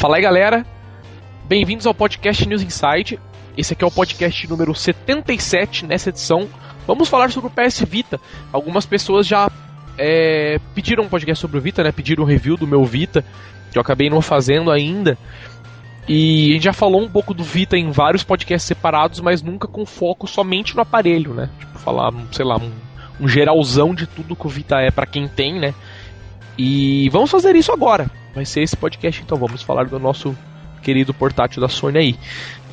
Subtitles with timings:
[0.00, 0.64] Fala aí, galera.
[1.44, 3.20] Bem-vindos ao podcast News Insight.
[3.54, 6.48] Esse aqui é o podcast número 77 nessa edição.
[6.86, 8.18] Vamos falar sobre o PS Vita.
[8.50, 9.50] Algumas pessoas já
[9.98, 11.92] é, pediram um podcast sobre o Vita, né?
[11.92, 13.22] Pediram um review do meu Vita,
[13.70, 15.18] que eu acabei não fazendo ainda.
[16.08, 19.68] E a gente já falou um pouco do Vita em vários podcasts separados, mas nunca
[19.68, 21.50] com foco somente no aparelho, né?
[21.58, 22.72] Tipo, falar, sei lá, um,
[23.20, 25.74] um geralzão de tudo que o Vita é para quem tem, né?
[26.62, 28.10] E vamos fazer isso agora.
[28.34, 30.36] Vai ser esse podcast, então vamos falar do nosso
[30.82, 32.18] querido portátil da Sony aí.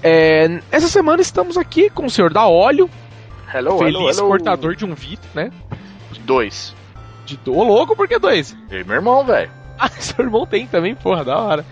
[0.03, 2.89] É, essa semana estamos aqui com o senhor da óleo.
[3.53, 4.27] Hello, feliz hello, hello.
[4.27, 5.51] portador de um Vita, né?
[6.25, 6.75] Dois.
[7.25, 8.57] De Ô louco, por que dois?
[8.69, 9.49] E meu irmão, velho.
[9.79, 11.63] Ah, seu irmão tem também, porra, da hora.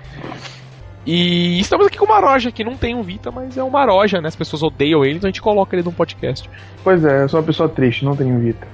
[1.06, 4.22] E estamos aqui com o Maroja, que não tem um Vita, mas é um Maroja,
[4.22, 4.28] né?
[4.28, 6.48] As pessoas odeiam ele, então a gente coloca ele num podcast.
[6.84, 8.68] Pois é, eu sou uma pessoa triste, não tenho Vita.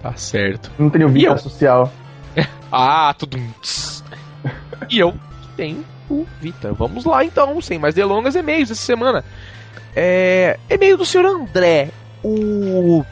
[0.00, 0.70] Tá certo.
[0.78, 1.38] Não tenho E Vita eu?
[1.38, 1.92] social.
[2.72, 3.36] Ah, tudo.
[4.88, 5.12] E eu
[5.56, 6.72] tenho o Vita.
[6.72, 9.24] Vamos lá então, sem mais delongas, e-mails essa semana.
[9.94, 10.58] É.
[10.68, 11.90] E-mail do senhor André.
[12.22, 13.04] O.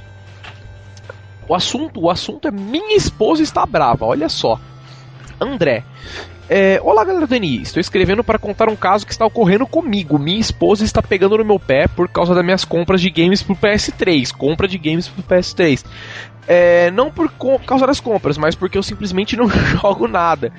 [1.48, 4.60] O assunto, o assunto é minha esposa está brava, olha só.
[5.40, 5.82] André.
[6.50, 7.62] É, Olá, galera do NI.
[7.62, 10.18] Estou escrevendo para contar um caso que está ocorrendo comigo.
[10.18, 13.54] Minha esposa está pegando no meu pé por causa das minhas compras de games pro
[13.54, 14.32] PS3.
[14.32, 15.84] Compra de games pro PS3.
[16.50, 17.30] É, não por
[17.66, 20.50] causa das compras, mas porque eu simplesmente não jogo nada.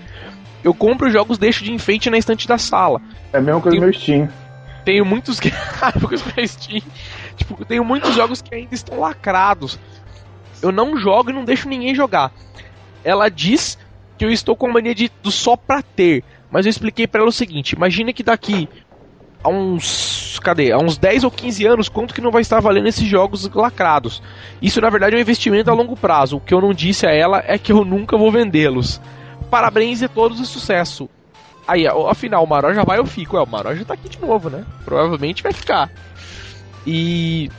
[0.64, 3.02] Eu compro jogos, deixo de enfeite na estante da sala.
[3.34, 4.30] É a mesma coisa do meu Steam.
[4.86, 5.52] Tenho muitos que.
[6.00, 6.84] Jogos pra Steam.
[7.36, 9.80] tipo, tenho muitos jogos que ainda estão lacrados.
[10.62, 12.32] Eu não jogo e não deixo ninguém jogar.
[13.04, 13.78] Ela diz
[14.18, 16.24] que eu estou com a mania de, do só pra ter.
[16.52, 18.70] Mas eu expliquei pra ela o seguinte: imagina que daqui
[19.44, 20.40] a uns.
[20.44, 20.72] Cadê?
[20.72, 24.22] A uns 10 ou 15 anos, quanto que não vai estar valendo esses jogos lacrados?
[24.62, 26.38] Isso na verdade é um investimento a longo prazo.
[26.38, 29.02] O que eu não disse a ela é que eu nunca vou vendê-los.
[29.50, 31.10] Parabéns a todos e sucesso.
[31.68, 33.38] Aí, afinal, o já vai eu fico.
[33.38, 34.66] É, o já tá aqui de novo, né?
[34.84, 35.90] Provavelmente vai ficar.
[36.86, 37.52] E.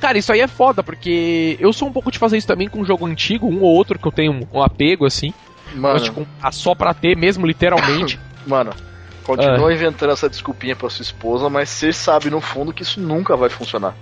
[0.00, 2.80] Cara, isso aí é foda, porque eu sou um pouco de fazer isso também com
[2.80, 5.32] um jogo antigo, um ou outro que eu tenho um, apego, assim.
[5.74, 8.18] Mano, de comprar só pra ter mesmo, literalmente.
[8.46, 8.72] mano,
[9.22, 9.72] continua Ah.
[9.72, 13.48] inventando essa desculpinha pra sua esposa, mas você sabe no fundo que isso nunca vai
[13.48, 13.94] funcionar.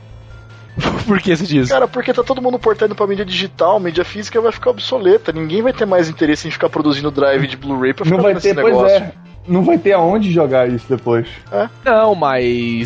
[1.06, 1.68] Por que você diz?
[1.68, 5.32] Cara, porque tá todo mundo portando pra mídia digital, mídia física vai ficar obsoleta.
[5.32, 8.34] Ninguém vai ter mais interesse em ficar produzindo drive de Blu-ray pra ficar Não vai
[8.34, 8.96] nesse ter, pois negócio.
[8.96, 9.12] é.
[9.48, 11.26] Não vai ter aonde jogar isso depois.
[11.84, 12.44] Não, mas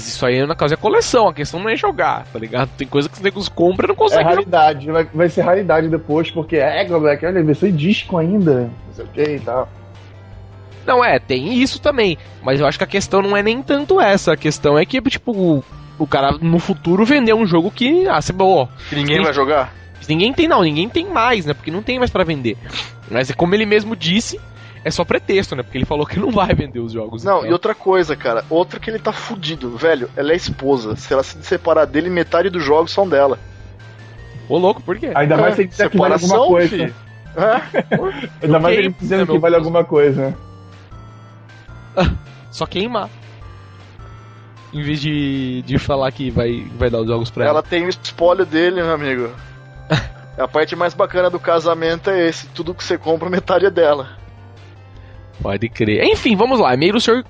[0.09, 2.71] isso aí na causa é coleção, a questão não é jogar, tá ligado?
[2.79, 4.37] Tem coisa que os negros compram e não É conseguem jogar.
[4.37, 8.71] raridade, vai, vai ser raridade depois, porque é, Black, olha, versão em disco ainda.
[8.87, 9.69] Não sei o que e tal.
[10.87, 12.19] Não, é, tem isso também.
[12.43, 14.33] Mas eu acho que a questão não é nem tanto essa.
[14.33, 15.65] A questão é que, tipo, o,
[15.99, 18.69] o cara no futuro vendeu um jogo que, ah, você boa.
[18.89, 19.73] Que ninguém vai jogar?
[20.09, 21.55] Ninguém tem, não, ninguém tem mais, né?
[21.55, 22.59] Porque não tem mais pra vender.
[23.11, 24.39] Mas é como ele mesmo disse,
[24.85, 25.63] é só pretexto, né?
[25.63, 27.25] Porque ele falou que não vai vender os jogos.
[27.25, 27.51] Não, então.
[27.51, 30.95] e outra coisa, cara, outra que ele tá fudido, velho, ela é esposa.
[30.97, 33.39] Se ela se separar dele, metade dos jogos são dela.
[34.47, 35.11] Ô, louco, por quê?
[35.15, 36.69] Ainda mais É, se ele disser que vale alguma separação, coisa.
[36.69, 36.95] filho.
[37.37, 38.45] É?
[38.45, 40.37] Ainda mais ele dizendo que vale alguma coisa.
[42.51, 43.09] Só queimar.
[44.73, 47.53] Em vez de, de falar que vai, vai dar os jogos pra ela.
[47.55, 49.31] Ela tem o espólio dele, meu amigo.
[50.37, 54.19] A parte mais bacana do casamento é esse: tudo que você compra, metade é dela.
[55.41, 56.05] Pode crer.
[56.05, 56.75] Enfim, vamos lá.
[56.75, 57.25] E-mail do senhor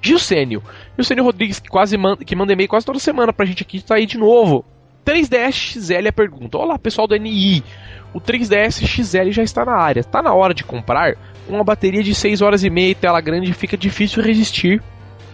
[0.00, 0.62] Gilsênio.
[0.96, 3.96] Gilsênio Rodrigues, que, quase manda, que manda e-mail quase toda semana pra gente aqui, tá
[3.96, 4.64] aí de novo.
[5.04, 7.64] 3DS XL pergunta: Olá, pessoal do NI.
[8.12, 10.02] O 3DS XL já está na área.
[10.02, 11.14] Tá na hora de comprar?
[11.48, 14.82] Uma bateria de 6 horas e meia e tela grande fica difícil resistir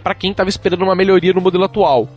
[0.03, 2.09] para quem tava esperando uma melhoria no modelo atual.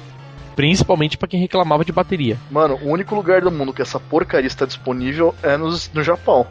[0.56, 2.38] Principalmente para quem reclamava de bateria.
[2.50, 6.48] Mano, o único lugar do mundo que essa porcaria está disponível é nos, no Japão.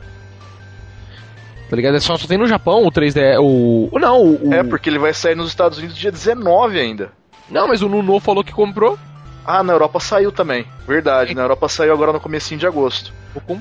[1.69, 1.97] Tá ligado?
[1.97, 3.39] É só, só tem no Japão o 3DS.
[3.41, 3.89] O.
[3.93, 4.55] o- Não, o.
[4.55, 7.11] É, porque ele vai sair nos Estados Unidos dia 19 ainda.
[7.51, 8.97] Não, mas o Nuno falou que comprou.
[9.47, 10.67] Ah, na Europa saiu também.
[10.87, 13.13] Verdade, na Europa saiu agora no comecinho de agosto.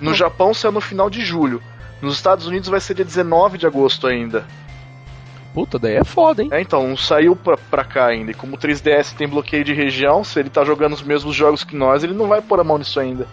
[0.01, 1.61] No Japão saiu no final de julho.
[2.01, 4.45] Nos Estados Unidos vai ser dia 19 de agosto ainda.
[5.53, 6.49] Puta, daí é foda, hein?
[6.51, 8.31] É, então, não saiu pra, pra cá ainda.
[8.31, 11.63] E como o 3DS tem bloqueio de região, se ele tá jogando os mesmos jogos
[11.63, 13.25] que nós, ele não vai pôr a mão nisso ainda.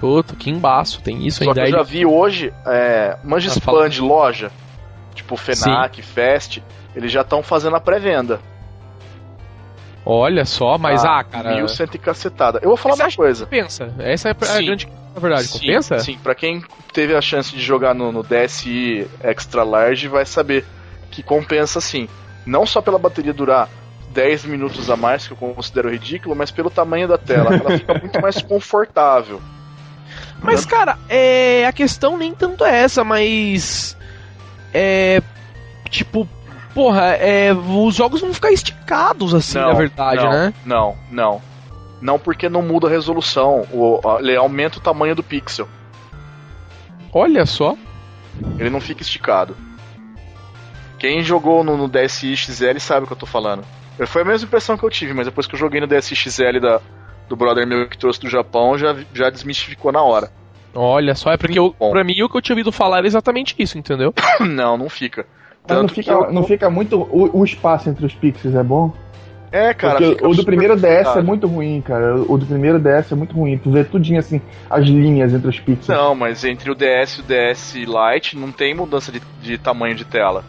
[0.00, 1.54] Puta, que embaço, tem isso Só ainda.
[1.54, 1.70] que eu aí.
[1.72, 4.50] já vi hoje, é, manja Ah, de loja,
[5.14, 6.60] tipo Fenac, Fest,
[6.96, 8.40] eles já estão fazendo a pré-venda.
[10.12, 11.20] Olha só, mas Tá?
[11.20, 11.54] ah, cara.
[11.54, 12.58] 1100 e cacetada.
[12.62, 13.44] Eu vou falar Você uma coisa.
[13.44, 13.94] Compensa.
[14.00, 14.66] Essa é a Sim.
[14.66, 15.44] grande na verdade.
[15.48, 15.98] Sim, Compensa?
[16.00, 20.64] Sim, pra quem teve a chance de jogar no, no DSi Extra Large vai saber
[21.12, 22.08] que compensa sim.
[22.44, 23.68] Não só pela bateria durar
[24.12, 27.54] 10 minutos a mais, que eu considero ridículo, mas pelo tamanho da tela.
[27.54, 29.40] Ela fica muito mais confortável.
[30.42, 33.96] Mas, cara, é, a questão nem tanto é essa, mas.
[34.74, 35.22] É.
[35.88, 36.26] Tipo,
[36.74, 40.54] porra, é, os jogos vão ficar esticados assim, Não, na verdade, não, né?
[40.64, 41.42] Não, não.
[42.00, 45.68] Não porque não muda a resolução, o, ele aumenta o tamanho do pixel.
[47.12, 47.76] Olha só.
[48.58, 49.56] Ele não fica esticado.
[50.98, 53.64] Quem jogou no, no DSi XL sabe o que eu tô falando.
[54.06, 56.58] Foi a mesma impressão que eu tive, mas depois que eu joguei no DSi XL
[56.60, 56.80] da,
[57.28, 60.30] do brother meu que trouxe do Japão, já, já desmistificou na hora.
[60.74, 63.54] Olha só, é porque eu, pra mim o que eu tinha ouvido falar era exatamente
[63.58, 64.14] isso, entendeu?
[64.40, 65.26] não, não fica.
[65.68, 66.96] Mas não fica, eu- não fica muito.
[67.00, 68.92] O, o espaço entre os pixels é bom?
[69.52, 69.98] É, cara.
[69.98, 72.16] Porque o do primeiro DS é muito ruim, cara.
[72.16, 73.58] O do primeiro DS é muito ruim.
[73.58, 75.88] Tu vê tudinho assim, as linhas entre os pixels.
[75.88, 79.94] Não, mas entre o DS e o DS Lite não tem mudança de, de tamanho
[79.96, 80.44] de tela.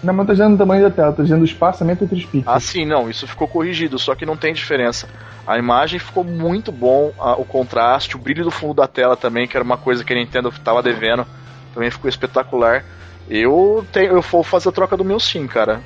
[0.00, 2.22] Não, mas eu tô dizendo o tamanho da tela, tô dizendo o espaçamento entre os
[2.24, 2.62] Ah, pixels.
[2.62, 5.08] sim, não, isso ficou corrigido, só que não tem diferença.
[5.44, 9.48] A imagem ficou muito bom, a- o contraste, o brilho do fundo da tela também,
[9.48, 11.26] que era uma coisa que a Nintendo tava devendo,
[11.74, 12.84] também ficou espetacular.
[13.28, 15.80] Eu tenho, eu vou fazer a troca do meu sim, cara.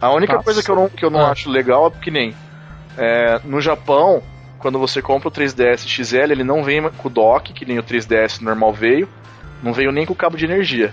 [0.00, 0.44] A única Nossa.
[0.44, 1.30] coisa que eu não, que eu não Ah.
[1.30, 2.34] acho legal é que nem
[2.96, 4.22] é, no Japão,
[4.58, 7.82] quando você compra o 3DS XL, ele não vem com o dock, que nem o
[7.82, 9.08] 3DS normal veio,
[9.62, 10.92] não veio nem com o cabo de energia.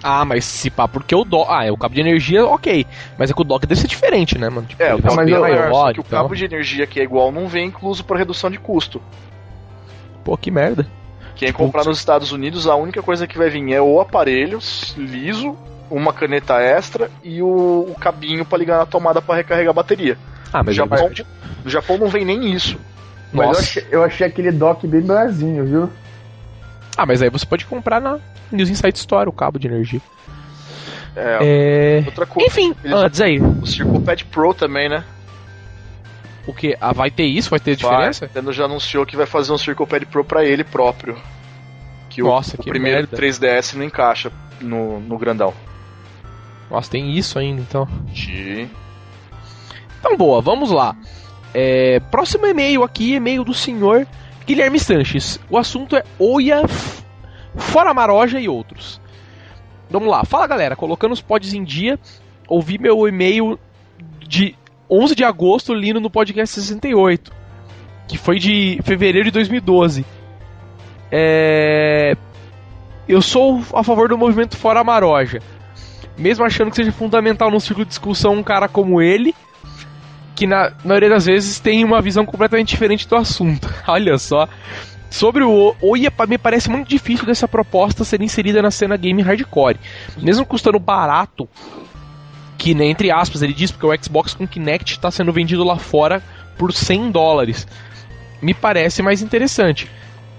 [0.00, 1.50] Ah, mas se pá, porque o dock.
[1.50, 2.86] Ah, é o cabo de energia, ok.
[3.18, 4.64] Mas é que o dock deve ser diferente, né, mano?
[4.68, 6.22] Tipo, É, o cabo maior, que o então.
[6.22, 9.02] cabo de energia que é igual não vem incluso para redução de custo.
[10.24, 10.86] Pô, que merda.
[11.38, 14.58] Quem comprar nos Estados Unidos, a única coisa que vai vir é o aparelho
[14.96, 15.56] liso,
[15.90, 17.46] uma caneta extra e o,
[17.88, 20.18] o cabinho para ligar na tomada para recarregar a bateria.
[20.52, 21.26] Ah, No mas Japão, vai-
[21.64, 22.76] no Japão não vem nem isso.
[23.32, 25.90] Mas eu achei, eu achei aquele dock bem brasinho, viu?
[26.96, 28.18] Ah, mas aí você pode comprar na
[28.50, 30.00] News Insight Store o cabo de energia.
[31.14, 32.02] É, É.
[32.06, 32.48] outra coisa.
[32.48, 33.40] Enfim, Eles- antes aí.
[33.40, 35.04] O CirclePad Pro também, né?
[36.48, 36.76] O que?
[36.80, 37.50] Ah, vai ter isso?
[37.50, 38.24] Vai ter Vai, diferença?
[38.24, 41.16] A Nintendo já anunciou que vai fazer um CirclePad Pro para ele próprio.
[42.08, 43.16] Que o- Nossa, o, que primeiro merda.
[43.16, 45.52] 3DS não encaixa no, no grandão.
[46.70, 47.86] Nossa, tem isso ainda, então.
[48.14, 48.68] Sim.
[50.00, 50.96] Então, boa, vamos lá.
[51.52, 54.06] É, próximo e-mail aqui, e-mail do senhor
[54.46, 55.38] Guilherme Sanches.
[55.50, 56.62] O assunto é Oia,
[57.56, 59.00] Fora Maroja e outros.
[59.90, 61.98] Vamos lá, fala galera, colocando os pods em dia,
[62.46, 63.58] ouvi meu e-mail
[64.20, 64.54] de
[64.90, 67.32] 11 de agosto lindo no podcast 68,
[68.06, 70.04] que foi de fevereiro de 2012.
[71.10, 72.16] É,
[73.08, 75.40] Eu sou a favor do movimento Fora Maroja.
[76.16, 79.34] Mesmo achando que seja fundamental num círculo de discussão um cara como ele,
[80.34, 83.72] que na maioria das vezes tem uma visão completamente diferente do assunto.
[83.86, 84.48] Olha só.
[85.10, 89.22] Sobre o Oia, pa- me parece muito difícil dessa proposta ser inserida na cena game
[89.22, 89.78] hardcore.
[90.18, 91.48] Mesmo custando barato,
[92.58, 95.76] que né, entre aspas ele diz porque o Xbox com Kinect está sendo vendido lá
[95.76, 96.20] fora
[96.58, 97.66] por 100 dólares.
[98.42, 99.88] Me parece mais interessante.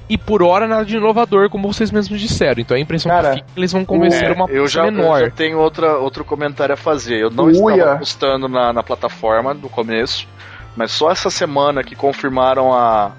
[0.09, 2.59] E por hora nada de inovador, como vocês mesmos disseram.
[2.61, 4.85] Então a impressão Cara, que fica é que eles vão convencer É, uma eu já,
[4.85, 5.19] eu menor.
[5.21, 7.19] já tenho outra, outro comentário a fazer.
[7.19, 7.75] Eu não Uia.
[7.77, 10.27] estava postando na, na plataforma no começo,
[10.75, 13.11] mas só essa semana que confirmaram a,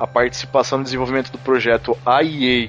[0.00, 2.68] a participação no desenvolvimento do projeto a EA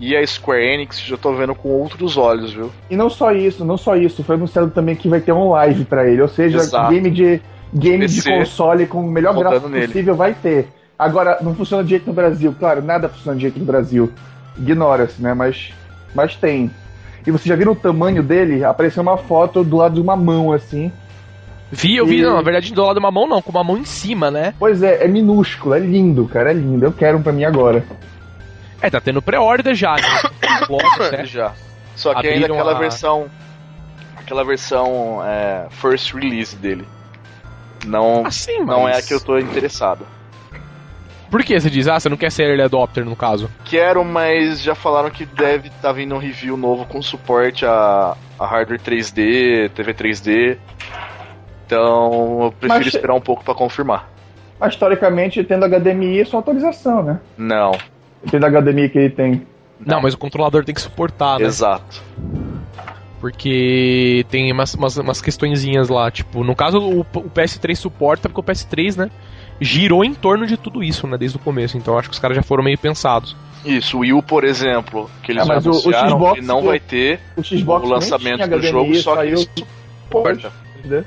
[0.00, 2.70] e a Square Enix, já tô vendo com outros olhos, viu?
[2.88, 5.84] E não só isso, não só isso, foi anunciado também que vai ter um live
[5.84, 6.92] pra ele, ou seja, Exato.
[6.92, 7.40] game de
[7.74, 9.86] game de PC, console com o melhor gráfico nele.
[9.88, 10.68] possível vai ter.
[10.98, 14.10] Agora, não funciona de jeito no Brasil, claro, nada funciona de jeito no Brasil.
[14.56, 15.34] Ignora-se, né?
[15.34, 15.72] Mas,
[16.14, 16.70] mas tem.
[17.26, 18.64] E você já viram o tamanho dele?
[18.64, 20.90] Apareceu uma foto do lado de uma mão, assim.
[21.70, 23.62] Vi, eu vi, E- não, na verdade do lado de uma mão não, com uma
[23.62, 24.54] mão em cima, né?
[24.58, 26.84] Pois é, é minúsculo, é lindo, cara, é lindo.
[26.84, 27.84] Eu quero um pra mim agora.
[28.80, 30.02] É, tá tendo pré-order já, né?
[30.68, 31.24] Logo, né?
[31.24, 31.52] Já.
[31.96, 33.26] Só que ainda Abriram aquela a- versão.
[34.16, 36.86] Aquela versão é, first release dele.
[37.86, 38.66] Não, Assim, mas...
[38.66, 40.06] não é a que eu tô interessado.
[41.30, 41.86] Por que você diz?
[41.88, 43.50] Ah, você não quer ser early adopter, no caso?
[43.64, 48.46] Quero, mas já falaram que deve estar vindo um review novo com suporte a, a
[48.46, 50.58] hardware 3D, TV 3D.
[51.66, 54.08] Então eu prefiro Mas- esperar um pouco pra confirmar.
[54.58, 57.20] Mas, historicamente, tendo HDMI é só atualização, né?
[57.36, 57.72] Não,
[58.30, 59.46] Tendo HDMI que ele tem.
[59.84, 61.46] Não, mas o controlador tem que suportar, né?
[61.46, 62.02] exato.
[63.20, 68.40] Porque tem umas, umas, umas questõezinhas lá, tipo, no caso o, o PS3 suporta, porque
[68.40, 69.10] o PS3, né,
[69.60, 71.76] girou em torno de tudo isso, né, desde o começo.
[71.76, 73.36] Então acho que os caras já foram meio pensados.
[73.64, 76.46] Isso, o Wii U, por exemplo, que eles É, mas o- o anunciaram Xbox que
[76.46, 80.52] não vai ter O Xbox o lançamento do HDMI, jogo, só que ele suporta.
[80.78, 81.04] entendeu?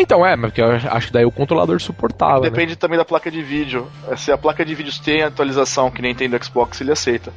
[0.00, 2.50] Então é, mas porque eu acho que daí o controlador suportava, né?
[2.50, 3.88] Depende também da placa de vídeo.
[4.16, 7.32] Se a placa de vídeo tem atualização que nem tem do Xbox, ele aceita.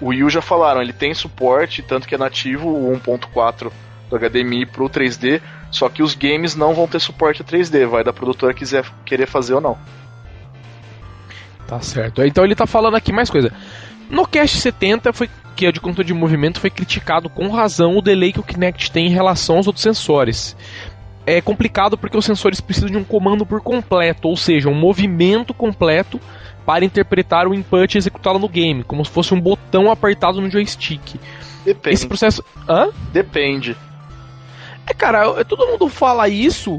[0.00, 3.72] O Wii U já falaram, ele tem suporte, tanto que é nativo o 1.4
[4.08, 8.04] do HDMI pro 3D, só que os games não vão ter suporte a 3D, vai
[8.04, 9.76] da produtora quiser querer fazer ou não.
[11.66, 12.22] Tá certo.
[12.22, 13.52] Então ele tá falando aqui mais coisa.
[14.08, 18.02] No Cast 70 foi que é de controle de movimento foi criticado com razão o
[18.02, 20.54] delay que o Kinect tem em relação aos outros sensores.
[21.26, 25.52] É complicado porque os sensores precisam de um comando por completo, ou seja, um movimento
[25.52, 26.20] completo
[26.64, 30.50] para interpretar o input e executá-lo no game, como se fosse um botão apertado no
[30.50, 31.16] joystick.
[31.64, 31.94] Depende.
[31.94, 32.44] Esse processo.
[32.68, 32.90] Hã?
[33.12, 33.76] Depende.
[34.86, 36.78] É, cara, todo mundo fala isso,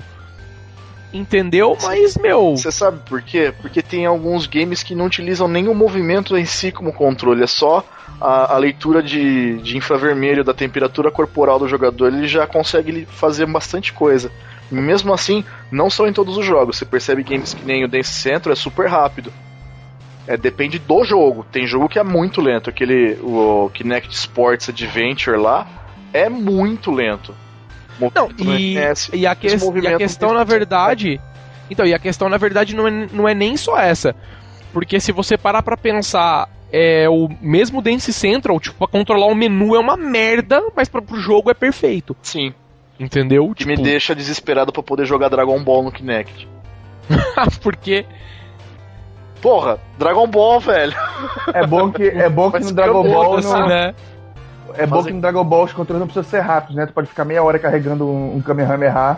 [1.14, 1.78] entendeu?
[1.84, 2.56] Mas, meu.
[2.56, 3.54] Você sabe por quê?
[3.62, 7.84] Porque tem alguns games que não utilizam o movimento em si como controle, é só
[8.20, 13.46] a, a leitura de, de infravermelho da temperatura corporal do jogador, ele já consegue fazer
[13.46, 14.32] bastante coisa.
[14.70, 16.78] Mesmo assim, não são em todos os jogos.
[16.78, 19.32] Você percebe games que nem o Dance Central é super rápido.
[20.28, 21.46] É, depende do jogo.
[21.52, 22.70] Tem jogo que é muito lento.
[22.70, 25.66] Aquele o Kinect Sports Adventure lá
[26.12, 27.34] é muito lento.
[28.14, 28.74] Não, e,
[29.14, 31.20] e, a, que, e a questão, na verdade.
[31.70, 34.16] Então, e a questão, na verdade, não é, não é nem só essa.
[34.72, 39.36] Porque se você parar pra pensar, é o mesmo Dance Central, tipo, pra controlar o
[39.36, 42.16] menu é uma merda, mas pra, pro jogo é perfeito.
[42.22, 42.54] Sim.
[43.00, 43.48] Entendeu?
[43.50, 43.70] Que tipo...
[43.70, 46.48] me deixa desesperado para poder jogar Dragon Ball no Kinect.
[47.62, 48.06] Porque
[49.42, 50.96] Porra, Dragon Ball, velho.
[51.54, 53.38] É bom que, é bom que no Dragon Ball.
[53.38, 53.68] Assim, no...
[53.68, 53.94] né?
[54.74, 56.86] É bom que no Dragon Ball os controles não precisam ser rápidos, né?
[56.86, 59.18] Tu pode ficar meia hora carregando um, um Kamehameha.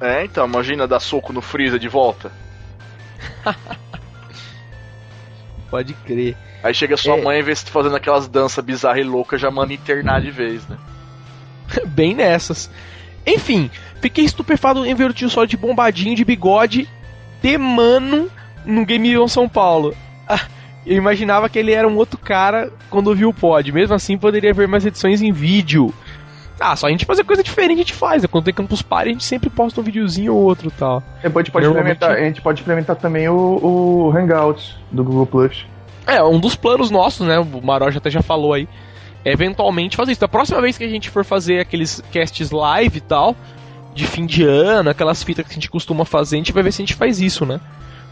[0.00, 2.30] É, então, imagina dar soco no Freeza de volta.
[5.70, 6.36] pode crer.
[6.62, 7.22] Aí chega sua é...
[7.22, 10.76] mãe, vê se fazendo aquelas danças bizarras e loucas, já manda internar de vez, né?
[11.86, 12.70] Bem nessas.
[13.26, 13.70] Enfim,
[14.00, 16.88] fiquei estupefado em ver o tio só de bombadinho de bigode
[17.42, 18.30] de mano
[18.64, 19.94] no Game On São Paulo.
[20.28, 20.46] Ah,
[20.86, 23.70] eu imaginava que ele era um outro cara quando viu o pod.
[23.72, 25.92] Mesmo assim, poderia ver mais edições em vídeo.
[26.58, 28.22] Ah, só a gente fazer coisa diferente a gente faz.
[28.22, 28.28] Né?
[28.28, 31.02] Quando tem Campus Party, a gente sempre posta um videozinho ou outro tal.
[31.22, 35.26] Depois a gente pode, implementar, a gente pode implementar também o, o Hangouts do Google
[35.26, 35.66] Plus.
[36.06, 37.38] É, um dos planos nossos, né?
[37.38, 38.68] O Maroja até já falou aí.
[39.24, 40.20] É eventualmente fazer isso.
[40.20, 43.36] Da próxima vez que a gente for fazer aqueles casts live e tal,
[43.92, 46.72] de fim de ano, aquelas fitas que a gente costuma fazer, a gente vai ver
[46.72, 47.60] se a gente faz isso, né?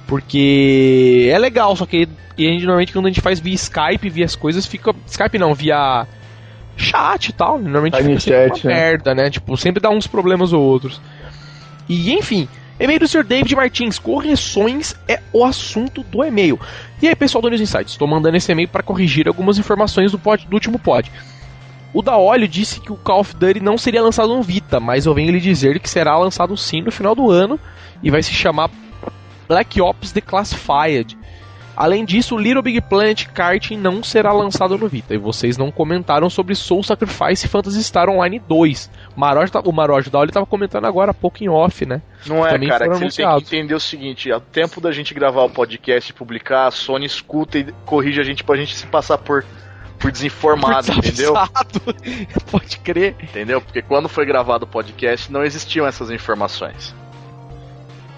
[0.07, 4.25] Porque é legal, só que a gente, normalmente quando a gente faz via Skype, via
[4.25, 4.95] as coisas, fica.
[5.07, 6.07] Skype não, via
[6.77, 7.59] chat e tal.
[7.59, 8.81] Normalmente Time fica chat, uma né?
[8.81, 9.31] merda, né?
[9.31, 11.01] Tipo, sempre dá uns problemas ou outros.
[11.89, 13.25] E enfim, e-mail do Sr.
[13.25, 16.59] David Martins, correções é o assunto do e-mail.
[17.01, 20.19] E aí, pessoal do News Insights, estou mandando esse e-mail para corrigir algumas informações do,
[20.19, 21.11] pod, do último pod.
[21.93, 25.07] O da Olho disse que o Call of Duty não seria lançado no Vita, mas
[25.07, 27.59] eu venho lhe dizer que será lançado sim no final do ano
[28.03, 28.69] e vai se chamar
[29.47, 31.17] Black Ops Declassified.
[31.77, 35.15] Além disso, Little Big Planet Karting não será lançado no Vita.
[35.15, 38.91] E vocês não comentaram sobre Soul Sacrifice Phantasy Star Online 2.
[39.17, 42.01] Maroj, o Marojo da Oli estava comentando agora há pouco em off, né?
[42.27, 45.13] Não é, Também cara, que você tem que entender o seguinte: ao tempo da gente
[45.13, 48.87] gravar o podcast e publicar, a Sony escuta e corrige a gente pra gente se
[48.87, 49.45] passar por,
[49.99, 51.35] por desinformado, por entendeu?
[52.51, 53.17] Pode crer.
[53.21, 53.61] Entendeu?
[53.61, 56.95] Porque quando foi gravado o podcast não existiam essas informações.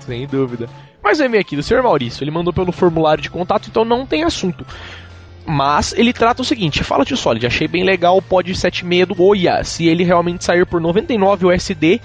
[0.00, 0.68] Sem dúvida.
[1.06, 1.84] Mas o e-mail aqui do Sr.
[1.84, 4.66] Maurício, ele mandou pelo formulário de contato, então não tem assunto.
[5.46, 9.14] Mas ele trata o seguinte: fala tio Solid, achei bem legal o pod 76 do
[9.14, 9.62] Goya.
[9.62, 12.00] Se ele realmente sair por 99 USD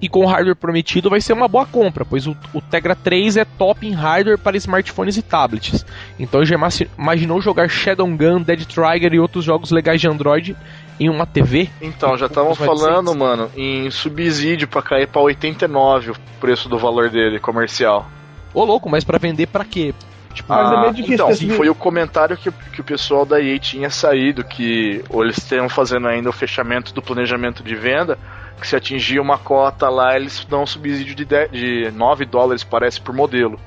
[0.00, 3.38] e com o hardware prometido, vai ser uma boa compra, pois o, o Tegra 3
[3.38, 5.84] é top em hardware para smartphones e tablets.
[6.16, 6.54] Então já
[6.96, 10.56] imaginou jogar Shadow Gun, Dead Trigger e outros jogos legais de Android
[11.00, 11.68] em uma TV?
[11.82, 17.10] Então, já estavam falando, mano, em subsídio para cair para 89 o preço do valor
[17.10, 18.08] dele comercial.
[18.54, 19.94] Ô louco, mas para vender para quê?
[20.32, 23.40] Tipo, ah, é meio difícil então, sim, foi o comentário que, que o pessoal da
[23.40, 28.18] EA tinha saído, que ou eles estão fazendo ainda o fechamento do planejamento de venda,
[28.60, 32.62] que se atingir uma cota lá, eles dão um subsídio de, 10, de 9 dólares,
[32.62, 33.58] parece, por modelo.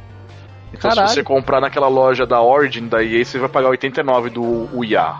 [0.73, 1.07] Então Caralho.
[1.09, 5.15] se você comprar naquela loja da Origin da EA, você vai pagar 89 do UIA.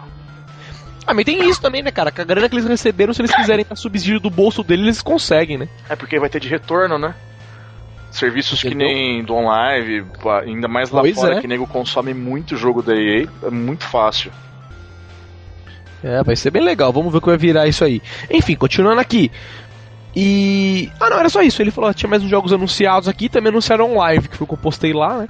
[1.06, 2.12] Ah, mas tem isso também, né, cara?
[2.12, 5.02] Com a grana que eles receberam, se eles quiserem dar subsídio do bolso deles, eles
[5.02, 5.68] conseguem, né?
[5.90, 7.16] É porque vai ter de retorno, né?
[8.12, 8.88] Serviços Entendeu?
[8.88, 10.06] que nem do online,
[10.46, 11.42] ainda mais lá pois fora, é.
[11.42, 14.32] que nego consome muito jogo da EA, é muito fácil.
[16.04, 18.02] É, vai ser bem legal, vamos ver o que vai virar isso aí.
[18.30, 19.32] Enfim, continuando aqui.
[20.16, 20.92] E.
[21.00, 21.62] Ah, não, era só isso.
[21.62, 24.54] Ele falou: tinha mais uns jogos anunciados aqui, também anunciaram live, que foi o que
[24.54, 25.30] eu postei lá, né?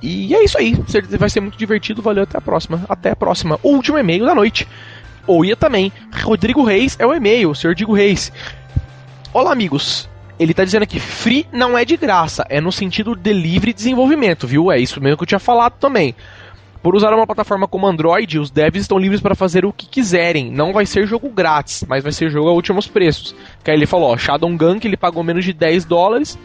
[0.00, 0.76] E é isso aí.
[1.18, 2.00] Vai ser muito divertido.
[2.00, 2.84] Valeu, até a próxima.
[2.88, 3.58] Até a próxima.
[3.62, 4.66] O último e-mail da noite.
[5.26, 5.92] Ou ia também.
[6.22, 8.32] Rodrigo Reis é o e-mail, o senhor Digo Reis.
[9.32, 10.09] Olá, amigos
[10.40, 14.46] ele tá dizendo aqui, free não é de graça, é no sentido de livre desenvolvimento,
[14.46, 14.72] viu?
[14.72, 16.14] É isso mesmo que eu tinha falado também.
[16.82, 20.50] Por usar uma plataforma como Android, os devs estão livres para fazer o que quiserem.
[20.50, 23.34] Não vai ser jogo grátis, mas vai ser jogo a últimos preços.
[23.62, 26.38] Que aí ele falou, ó, Shadow Gun, que ele pagou menos de 10 dólares,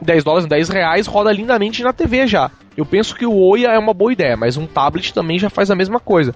[0.00, 2.50] 10 dólares, 10 reais, roda lindamente na TV já.
[2.76, 5.70] Eu penso que o Oia é uma boa ideia, mas um tablet também já faz
[5.70, 6.34] a mesma coisa.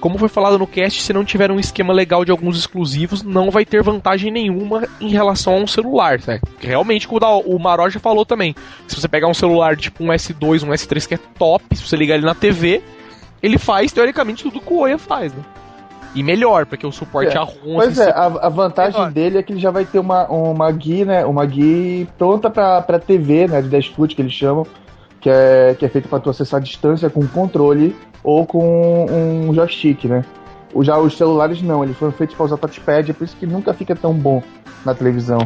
[0.00, 3.50] Como foi falado no cast, se não tiver um esquema legal de alguns exclusivos, não
[3.50, 6.40] vai ter vantagem nenhuma em relação a um celular, né?
[6.60, 8.54] Realmente, como o Maró já falou também,
[8.86, 11.96] se você pegar um celular tipo um S2, um S3 que é top, se você
[11.96, 12.82] ligar ele na TV,
[13.42, 15.42] ele faz teoricamente tudo que o Oia faz, né?
[16.14, 17.38] E melhor, porque o suporte É.
[17.38, 17.74] a ROM...
[17.74, 19.12] Pois é, a, a vantagem Melhor.
[19.12, 21.26] dele é que ele já vai ter uma, uma GUI, né?
[21.26, 23.60] Uma GUI pronta pra, pra TV, né?
[23.60, 24.66] De 10 foot que eles chamam,
[25.26, 29.52] que é, que é feito pra tu acessar a distância com controle ou com um
[29.52, 30.24] joystick, né?
[30.82, 33.74] Já os celulares não, eles foram feitos pra usar touchpad, é por isso que nunca
[33.74, 34.40] fica tão bom
[34.84, 35.40] na televisão.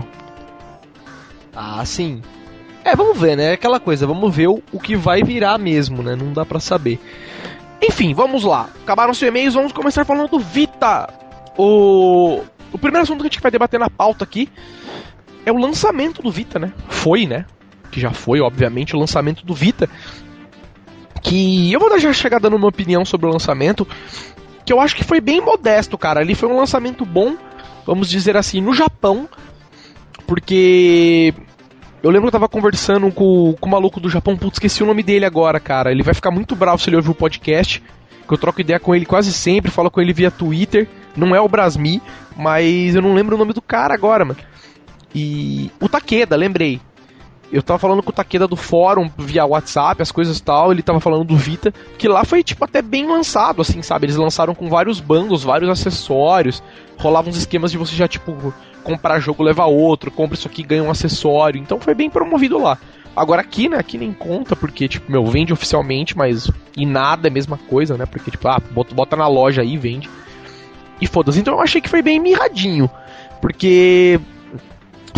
[1.57, 2.21] Ah, sim.
[2.85, 3.53] É, vamos ver, né?
[3.53, 6.15] Aquela coisa, vamos ver o, o que vai virar mesmo, né?
[6.15, 7.01] Não dá pra saber.
[7.81, 8.69] Enfim, vamos lá.
[8.83, 11.09] Acabaram os e-mails, vamos começar falando do Vita.
[11.57, 14.47] O, o primeiro assunto que a gente vai debater na pauta aqui
[15.47, 16.71] é o lançamento do Vita, né?
[16.87, 17.47] Foi, né?
[17.91, 19.89] Que já foi, obviamente, o lançamento do Vita.
[21.23, 23.87] Que eu vou já chegar dando uma opinião sobre o lançamento.
[24.65, 26.21] Que eu acho que foi bem modesto, cara.
[26.21, 27.37] Ali foi um lançamento bom,
[27.87, 29.29] vamos dizer assim, no Japão.
[30.27, 31.35] Porque
[32.03, 34.87] eu lembro que eu tava conversando com, com o maluco do Japão, putz, esqueci o
[34.87, 35.91] nome dele agora, cara.
[35.91, 37.83] Ele vai ficar muito bravo se ele ouvir o podcast,
[38.27, 40.89] que eu troco ideia com ele quase sempre, falo com ele via Twitter.
[41.15, 42.01] Não é o Brasmi,
[42.37, 44.39] mas eu não lembro o nome do cara agora, mano.
[45.15, 46.81] E o Takeda, lembrei.
[47.53, 50.83] Eu tava falando com o Takeda do fórum via WhatsApp, as coisas e tal, ele
[50.83, 54.07] tava falando do Vita, que lá foi tipo até bem lançado, assim, sabe?
[54.07, 56.63] Eles lançaram com vários bundles, vários acessórios,
[56.97, 58.55] rolavam uns esquemas de você já tipo
[58.85, 61.61] comprar jogo leva outro, compra isso aqui ganha um acessório.
[61.61, 62.79] Então foi bem promovido lá.
[63.15, 67.31] Agora aqui, né, aqui nem conta, porque, tipo, meu, vende oficialmente, mas e nada é
[67.31, 68.07] a mesma coisa, né?
[68.07, 70.09] Porque, tipo, ah, bota, bota na loja aí vende.
[71.01, 71.41] E foda-se.
[71.41, 72.89] Então eu achei que foi bem mirradinho.
[73.41, 74.21] Porque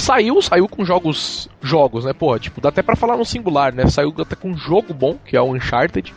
[0.03, 2.13] saiu, saiu com jogos, jogos, né?
[2.13, 3.87] Pô, tipo, dá até pra falar no singular, né?
[3.87, 6.13] Saiu até com um jogo bom, que é o Uncharted,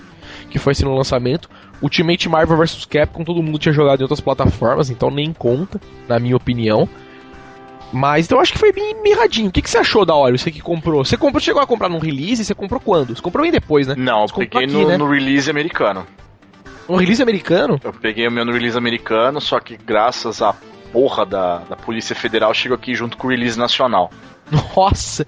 [0.50, 1.50] que foi assim no lançamento.
[1.82, 6.20] Ultimate Marvel vs Capcom, todo mundo tinha jogado em outras plataformas, então nem conta, na
[6.20, 6.90] minha opinião.
[7.94, 9.50] Mas então eu acho que foi bem mirradinho.
[9.50, 10.38] O que, que você achou da hora?
[10.38, 11.06] Você que comprou?
[11.06, 12.44] Você comprou, chegou a comprar num release?
[12.44, 13.16] Você comprou quando?
[13.16, 13.96] Você comprou bem depois, né?
[13.98, 14.98] Não, eu Você peguei aqui, no, né?
[14.98, 16.06] no release americano.
[16.90, 17.80] Um release americano?
[17.84, 20.54] Eu peguei o meu no release americano, só que graças à
[20.96, 24.10] porra da, da Polícia Federal chegou aqui junto com o release nacional.
[24.78, 25.26] Nossa,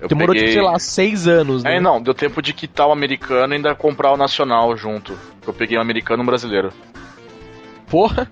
[0.00, 0.50] Eu demorou, peguei...
[0.50, 1.78] tipo, sei lá, seis anos, né?
[1.78, 5.18] É, não, deu tempo de quitar o americano e ainda comprar o nacional junto.
[5.44, 6.72] Eu peguei um americano e um brasileiro.
[7.88, 8.30] Porra,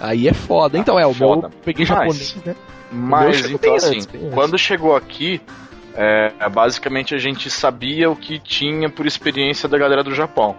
[0.00, 0.76] aí é foda.
[0.76, 1.46] Então, é, o meu Foda.
[1.46, 2.56] eu peguei Mas- japonês, né?
[2.90, 4.08] Mas então assim, antes.
[4.32, 5.40] quando chegou aqui,
[5.94, 10.56] é, basicamente a gente sabia o que tinha por experiência da galera do Japão.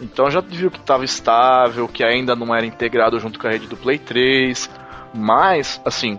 [0.00, 3.66] Então já viu que estava estável, que ainda não era integrado junto com a rede
[3.66, 4.68] do Play 3,
[5.14, 6.18] mas assim,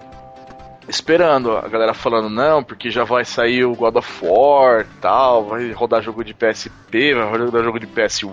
[0.87, 5.71] esperando a galera falando não, porque já vai sair o God of War, tal, vai
[5.71, 8.31] rodar jogo de PSP, vai rodar jogo de PS1,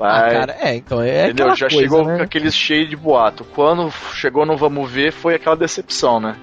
[0.00, 1.54] Ah, vai cara, é, então é Entendeu?
[1.54, 2.16] Já coisa, chegou né?
[2.16, 3.44] com aqueles cheios de boato.
[3.44, 6.36] Quando chegou no Vamos Ver, foi aquela decepção, né?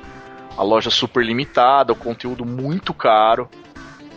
[0.58, 3.50] A loja super limitada, o conteúdo muito caro.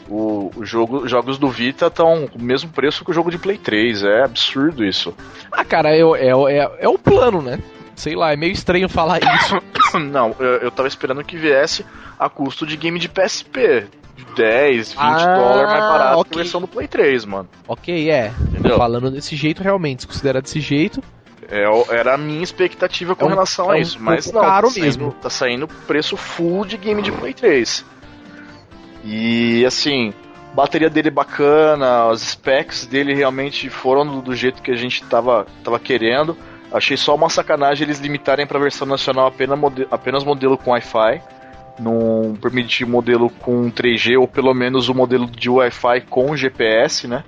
[0.09, 3.39] O, o jogo, jogos do Vita estão com o mesmo preço que o jogo de
[3.39, 4.05] Play 3.
[4.05, 5.13] É absurdo isso.
[5.51, 7.59] Ah, cara, é, o- é, é, é o plano, né?
[7.97, 9.99] Sei lá, é meio estranho falar isso.
[9.99, 11.85] Não, eu, eu tava esperando que viesse
[12.19, 13.87] a custo de game de PSP.
[14.35, 16.33] 10, 20 Ah, dólares mais barato que ok.
[16.33, 17.49] a versão do Play 3, mano.
[17.69, 18.33] ok, é.
[18.41, 18.79] Entendeu?
[18.79, 21.03] Falando desse jeito, realmente, se considerar desse jeito.
[21.51, 21.65] É,
[21.95, 24.69] era a minha expectativa com É um- relação é a um isso, mas não, caro
[24.69, 25.13] tá saindo, mesmo.
[25.21, 27.85] tá saindo preço full de game de Play 3.
[29.07, 30.13] E assim,
[30.53, 35.79] bateria dele bacana, as specs dele realmente foram do, jeito que a gente tava, tava
[35.79, 36.37] querendo.
[36.73, 40.73] Achei só uma sacanagem eles limitarem para a versão nacional apenas, mode- apenas modelo com
[40.73, 41.23] Wi-Fi.
[41.79, 47.23] Não permitir modelo com 3G ou pelo menos o modelo de Wi-Fi com GPS, né?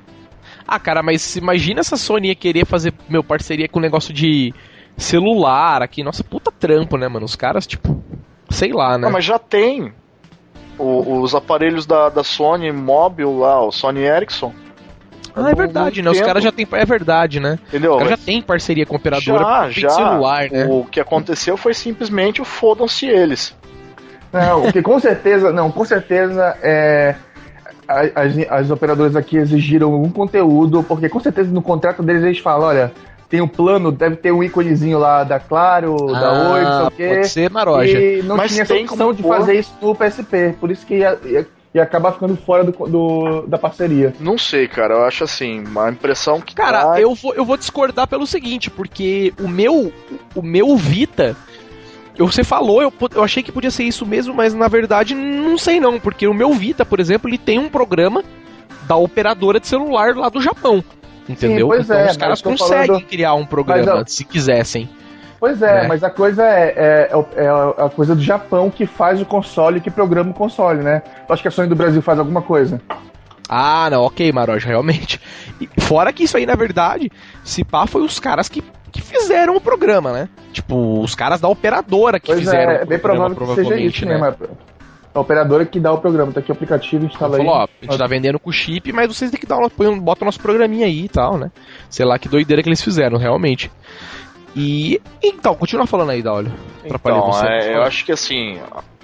[0.67, 4.53] Ah, cara, mas imagina essa Sony querer fazer, meu, parceria com um negócio de
[4.97, 6.03] celular aqui.
[6.03, 7.25] Nossa, puta trampo, né, mano?
[7.25, 8.03] Os caras, tipo,
[8.51, 9.05] sei lá, né?
[9.05, 9.93] Não, mas já tem
[10.79, 14.53] o- os aparelhos da, da Sony móvel lá, o Sony Ericsson.
[15.35, 16.11] Ah, é verdade, né?
[16.11, 16.67] Os caras já tem.
[16.73, 17.59] É verdade, né?
[17.69, 17.93] Entendeu?
[17.93, 19.91] Os caras já tem parceria com a operadora Já, tem já.
[19.91, 20.67] celular, né?
[20.69, 23.55] O que aconteceu foi simplesmente o fodam-se eles.
[24.33, 27.15] Não, porque com certeza, não, com certeza é,
[27.87, 32.67] as, as operadoras aqui exigiram algum conteúdo, porque com certeza no contrato deles eles falam,
[32.69, 32.93] olha,
[33.29, 36.91] tem um plano, deve ter um íconezinho lá da Claro, da Oi, não sei o
[36.91, 37.05] quê.
[37.05, 38.01] Ah, Pode ser Maroja.
[38.01, 39.37] E não Mas tinha essa tem opção como de pôr.
[39.37, 43.43] fazer isso no PSP, por isso que ia, ia, ia acabar ficando fora do, do-
[43.47, 44.15] da parceria.
[44.19, 44.95] Não sei, cara.
[44.95, 46.55] Eu acho assim, uma impressão que.
[46.55, 49.93] Cara, tá- eu vou, eu vou discordar pelo seguinte, porque o meu,
[50.35, 51.37] o meu Vita,
[52.17, 55.59] eu- você falou, eu, eu achei que podia ser isso mesmo, mas na verdade não
[55.59, 58.25] sei não, porque o meu Vita, por exemplo, ele tem um programa
[58.89, 60.83] da operadora de celular lá do Japão.
[61.29, 61.67] Entendeu?
[61.69, 64.89] pois então é, os caras conseguem falando- criar um programa Mas, se quisessem.
[65.41, 65.87] Pois é, né?
[65.89, 67.49] mas a coisa é, é, é- é
[67.85, 71.03] a coisa do Japão que faz o console, que programa o console, né?
[71.29, 72.81] Eu acho que a Sony do Brasil faz alguma coisa.
[73.49, 75.21] Ah, não, ok, Maroja, realmente.
[75.61, 77.11] E fora que isso aí, na verdade,
[77.45, 80.29] se pá, foi os caras que, que fizeram o programa, né?
[80.53, 84.05] Tipo, os caras da operadora que Pois fizeram é, é bem provável que seja isso
[84.07, 84.19] né?
[84.19, 84.37] mesmo.
[85.19, 87.45] A operadora que dá o programa, tá aqui o aplicativo, instala aí.
[87.45, 89.69] Falou, ó, a gente tá vendendo com chip, mas vocês têm que dar uma,
[90.01, 91.51] bota o nosso programinha aí e tal, né?
[91.91, 93.71] Sei lá que doideira que eles fizeram, realmente.
[94.55, 95.01] E.
[95.23, 96.53] Então, continua falando aí, Daolio.
[96.85, 97.47] Atrapalhei Então, você.
[97.47, 98.59] é, eu acho que assim,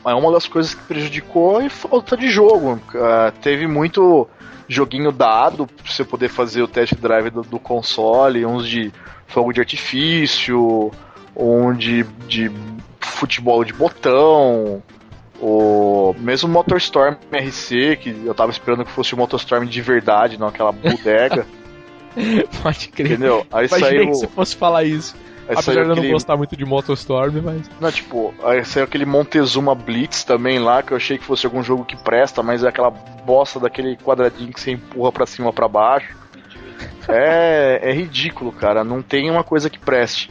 [0.04, 2.80] é uma das coisas que prejudicou é falta de jogo.
[2.94, 4.28] Ah, teve muito
[4.68, 8.92] joguinho dado pra você poder fazer o test drive do, do console, uns de
[9.26, 10.90] fogo de artifício,
[11.36, 12.50] um de, de
[13.00, 14.82] futebol de botão,
[15.40, 20.48] o mesmo MotorStorm RC, que eu tava esperando que fosse o MotorStorm de verdade, não
[20.48, 21.46] aquela bodega,
[22.62, 23.12] Pode crer.
[23.12, 23.46] entendeu?
[23.52, 25.16] Aí Imaginei saiu, que você fosse falar isso.
[25.48, 27.70] aí Apesar de eu não aquele gostar muito de Motostorm, mas.
[27.80, 31.62] Não, tipo, aí saiu aquele Montezuma Blitz também lá, que eu achei que fosse algum
[31.62, 35.68] jogo que presta, mas é aquela bosta daquele quadradinho que você empurra pra cima pra
[35.68, 36.14] baixo.
[37.06, 38.82] É, é ridículo, cara.
[38.82, 40.30] Não tem uma coisa que preste.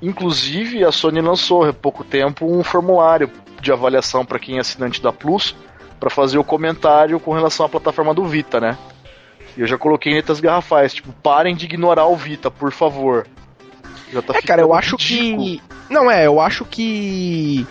[0.00, 3.28] Inclusive, a Sony lançou há pouco tempo um formulário
[3.64, 5.56] de avaliação pra quem é assinante da Plus,
[5.98, 8.78] pra fazer o comentário com relação à plataforma do Vita, né?
[9.56, 13.26] E eu já coloquei em letras garrafais, tipo, parem de ignorar o Vita, por favor.
[14.12, 15.60] Já tá É, cara, eu acho que.
[15.88, 17.66] Não, é, eu acho que.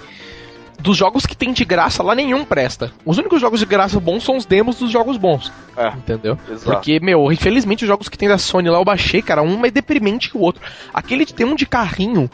[0.80, 2.92] Dos jogos que tem de graça, lá nenhum presta.
[3.06, 5.52] Os únicos jogos de graça bons são os demos dos jogos bons.
[5.78, 5.88] É.
[5.90, 6.38] Entendeu?
[6.50, 6.72] Exato.
[6.72, 9.72] Porque, meu, infelizmente os jogos que tem da Sony lá eu baixei, cara, um mais
[9.72, 10.62] deprimente que o outro.
[10.94, 12.30] Aquele de tem um de carrinho.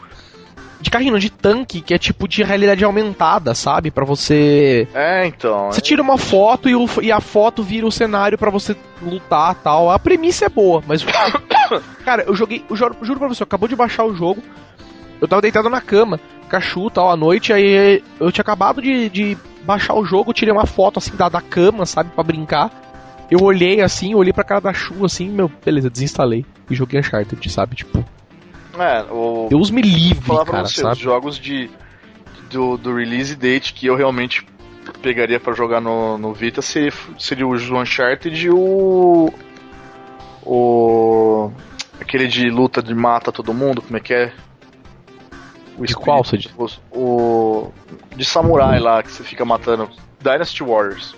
[0.80, 3.90] De carrinho, não, de tanque, que é tipo de realidade aumentada, sabe?
[3.90, 4.88] Pra você.
[4.94, 5.70] É, então.
[5.70, 9.54] Você tira uma foto e, o- e a foto vira o cenário pra você lutar
[9.56, 9.90] tal.
[9.90, 11.04] A premissa é boa, mas.
[12.04, 12.64] Cara, eu joguei.
[12.68, 14.42] Eu juro, juro pra você, acabou de baixar o jogo.
[15.20, 19.36] Eu tava deitado na cama, cachu tal, à noite, aí eu tinha acabado de, de
[19.64, 22.70] baixar o jogo, tirei uma foto assim da, da cama, sabe, pra brincar.
[23.30, 26.44] Eu olhei assim, olhei pra cara da Chu assim, meu, beleza, desinstalei.
[26.70, 27.76] E joguei Uncharted, sabe?
[27.76, 28.02] Tipo,
[28.82, 29.46] É, o.
[29.50, 31.00] Deus me livre, falar pra cara, você, os sabe?
[31.00, 31.70] jogos de.
[32.50, 34.44] Do, do release date que eu realmente
[35.00, 39.32] pegaria pra jogar no, no Vita seria, seria o Uncharted e o.
[40.44, 41.50] O.
[42.00, 44.32] Aquele de luta de mata todo mundo, como é que é?
[45.78, 47.72] O De qual, você espírito- O.
[48.16, 49.88] De samurai lá que você fica matando.
[50.20, 51.14] Dynasty Warriors.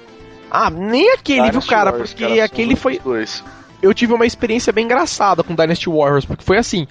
[0.50, 1.90] Ah, nem aquele, viu, Dynasty cara?
[1.90, 2.98] Warriors, Porque cara, aquele os foi.
[2.98, 3.42] Dois.
[3.80, 6.86] eu tive uma experiência bem engraçada com Dynasty Warriors, porque foi assim.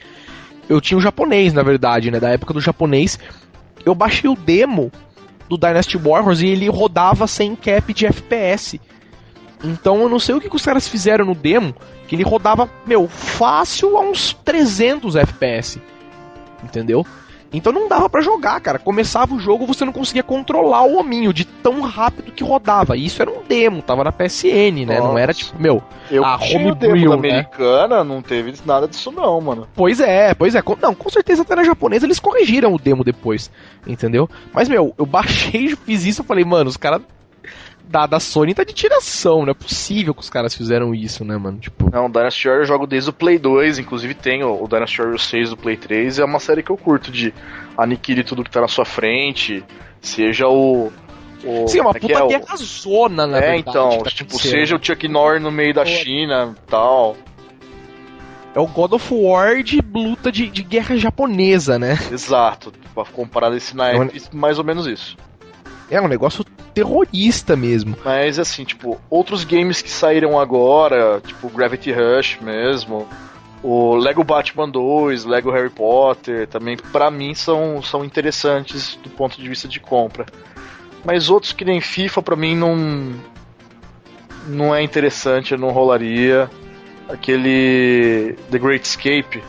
[0.70, 2.20] Eu tinha um japonês, na verdade, né?
[2.20, 3.20] Da época do japonês.
[3.86, 4.92] Eu baixei o demo
[5.50, 8.80] do Dynasty Warriors e ele rodava sem cap de FPS.
[9.64, 11.76] Então eu não sei o que, que os caras fizeram no demo,
[12.08, 15.82] que ele rodava, meu, fácil a uns 300 FPS.
[16.64, 17.06] Entendeu?
[17.54, 18.80] Então não dava pra jogar, cara.
[18.80, 22.96] Começava o jogo, você não conseguia controlar o hominho de tão rápido que rodava.
[22.96, 25.00] E isso era um demo, tava na PSN, né?
[25.00, 25.46] Não era Nossa.
[25.46, 27.30] tipo, meu, Eu A homebrew, demo né?
[27.30, 29.68] americana, não teve nada disso não, mano.
[29.76, 30.64] Pois é, pois é.
[30.82, 33.52] Não, com certeza até na japonesa eles corrigiram o demo depois,
[33.86, 34.30] entendeu?
[34.54, 37.02] Mas, meu, eu baixei, fiz isso e falei, mano, os caras
[37.92, 41.38] da, da Sony tá de tiração, não é possível que os caras fizeram isso, né,
[41.38, 41.60] mano?
[41.60, 44.98] Tipo, Não, Dynasty Warriors eu jogo desde o Play 2, inclusive tem o, o Dynasty
[45.00, 47.34] Warriors 6 do Play 3, é uma série que eu curto de
[47.78, 49.64] aniquile tudo que tá na sua frente,
[50.02, 50.92] seja o...
[51.44, 53.70] o sim, é uma como puta é, o- guerra zona, na É, verdade.
[53.70, 57.16] então, tá tipo, seja o Chuck Norris no meio da China e tal.
[58.54, 61.98] É o God of War de luta de, de guerra japonesa, né?
[62.12, 65.16] Exato, pra comparar esse naipe, mais ou menos isso.
[65.90, 67.96] É um negócio terrorista mesmo.
[68.04, 73.08] Mas assim, tipo, outros games que saíram agora, tipo Gravity Rush mesmo,
[73.64, 79.40] o Lego Batman 2, Lego Harry Potter, também pra mim são, são interessantes do ponto
[79.40, 80.26] de vista de compra.
[81.06, 83.14] Mas outros que nem FIFA pra mim não
[84.48, 86.50] não é interessante, não rolaria.
[87.08, 89.44] Aquele The Great Escape,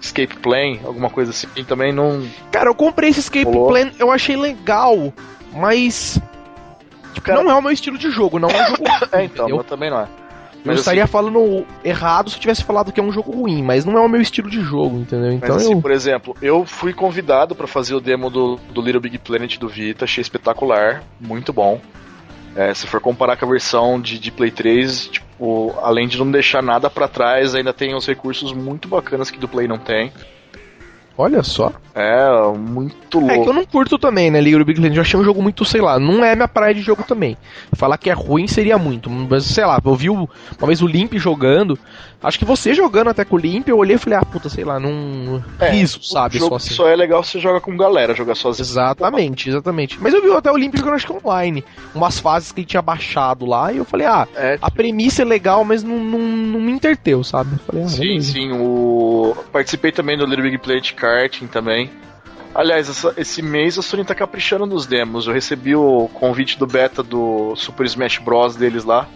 [0.00, 3.68] Escape Plane, alguma coisa assim, também não Cara, eu comprei esse Escape Rolou.
[3.68, 5.12] Plan, eu achei legal,
[5.52, 6.18] mas.
[7.22, 9.48] Cara- não é o meu estilo de jogo, não é um jogo ruim, É, então,
[9.48, 10.08] mas também não é.
[10.62, 13.86] Eu Mas, estaria falando errado se eu tivesse falado que é um jogo ruim, mas
[13.86, 15.32] não é o meu estilo de jogo, entendeu?
[15.32, 15.80] Então Mas assim, eu.
[15.80, 19.66] por exemplo, eu fui convidado pra fazer o demo do, do Little Big Planet do
[19.68, 21.80] Vita, achei espetacular, muito bom.
[22.54, 26.30] É, se for comparar com a versão de, de Play 3, tipo, além de não
[26.30, 30.12] deixar nada pra trás, ainda tem uns recursos muito bacanas que do Play não tem.
[31.20, 31.70] Olha só.
[31.94, 33.34] É, muito louco.
[33.34, 34.40] É que eu não curto também, né?
[34.40, 34.96] League of Legends.
[34.96, 37.36] Eu achei um jogo muito, sei lá, não é minha praia de jogo também.
[37.74, 39.10] Falar que é ruim seria muito.
[39.10, 40.26] Mas, sei lá, eu vi uma
[40.64, 41.78] vez o Limp jogando.
[42.22, 44.62] Acho que você jogando até com o Limp, eu olhei e falei, ah, puta, sei
[44.62, 45.42] lá, não.
[45.58, 46.38] É, Riso, sabe?
[46.38, 46.74] jogo Só assim.
[46.74, 48.62] só é legal se você joga com galera, jogar sozinho.
[48.64, 49.98] Exatamente, exatamente.
[50.00, 51.64] Mas eu vi até o Limp jogando, acho que online.
[51.94, 55.24] Umas fases que ele tinha baixado lá, e eu falei, ah, É, a premissa é
[55.24, 57.52] legal, mas não, não, não me interteu, sabe?
[57.54, 58.32] Eu falei, ah, Sim, beleza.
[58.32, 58.52] sim.
[58.52, 59.34] O...
[59.50, 61.90] Participei também do Little Big Planet Karting também.
[62.54, 65.26] Aliás, essa- esse mês a Sony tá caprichando nos demos.
[65.26, 68.56] Eu recebi o convite do beta do Super Smash Bros.
[68.56, 69.06] deles lá.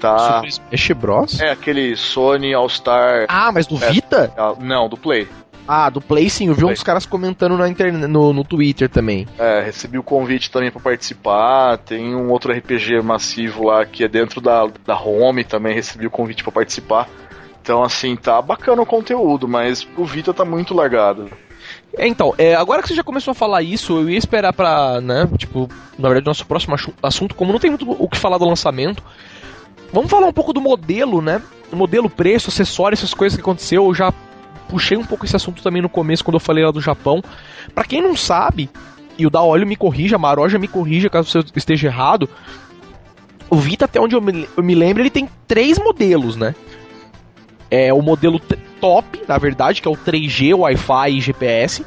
[0.00, 0.36] Tá.
[0.36, 1.40] Super Smash Bros?
[1.40, 3.26] É aquele Sony All-Star.
[3.28, 3.90] Ah, mas do É.
[3.90, 4.32] Vita?
[4.36, 5.26] ah, Não, do Play.
[5.66, 6.72] Ah, do Play sim, eu vi Play.
[6.72, 9.26] uns caras comentando na internet, no, no Twitter também.
[9.38, 11.76] É, recebi o convite também pra participar.
[11.78, 15.74] Tem um outro RPG massivo lá que é dentro da, da Home também.
[15.74, 17.06] Recebi o convite pra participar.
[17.60, 21.28] Então, assim, tá bacana o conteúdo, mas o Vita tá muito largado.
[21.98, 25.02] É, então, é, agora que você já começou a falar isso, eu ia esperar pra,
[25.02, 28.46] né, tipo, na verdade, nosso próximo assunto, como não tem muito o que falar do
[28.46, 29.02] lançamento,
[29.92, 33.84] vamos falar um pouco do modelo, né, o modelo, preço, acessório, essas coisas que aconteceu,
[33.84, 34.12] eu já
[34.68, 37.22] puxei um pouco esse assunto também no começo, quando eu falei lá do Japão.
[37.74, 38.70] Pra quem não sabe,
[39.18, 42.28] e o da Olho me corrija, a Maroja me corrija caso eu esteja errado,
[43.50, 46.54] o Vita, até onde eu me, eu me lembro, ele tem três modelos, né?
[47.70, 48.40] É o modelo
[48.80, 51.84] top, na verdade, que é o 3G, Wi-Fi e GPS,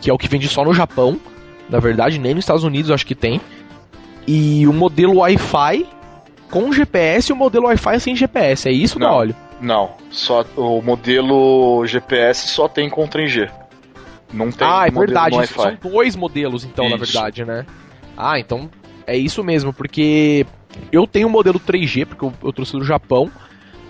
[0.00, 1.18] que é o que vende só no Japão,
[1.68, 3.40] na verdade, nem nos Estados Unidos acho que tem.
[4.26, 5.86] E o modelo Wi-Fi
[6.52, 9.08] com GPS e o modelo Wi-Fi sem GPS, é isso, Não.
[9.08, 9.36] da óleo?
[9.58, 13.50] Não, só o modelo GPS só tem com 3G.
[14.30, 17.12] Não tem Ah, é modelo verdade, são dois modelos então, na Isso.
[17.12, 17.64] verdade, né?
[18.16, 18.68] Ah, então
[19.06, 20.44] é isso mesmo, porque
[20.90, 23.30] eu tenho o modelo 3G, porque eu, eu trouxe do Japão,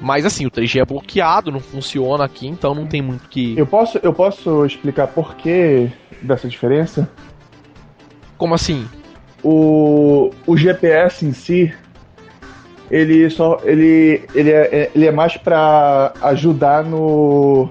[0.01, 3.59] mas assim, o 3G é bloqueado, não funciona aqui, então não tem muito que...
[3.59, 7.11] Eu posso, eu posso explicar por que dessa diferença?
[8.39, 8.87] Como assim?
[9.43, 11.75] O, o GPS em si,
[12.93, 17.71] ele só ele, ele, é, ele é mais para ajudar no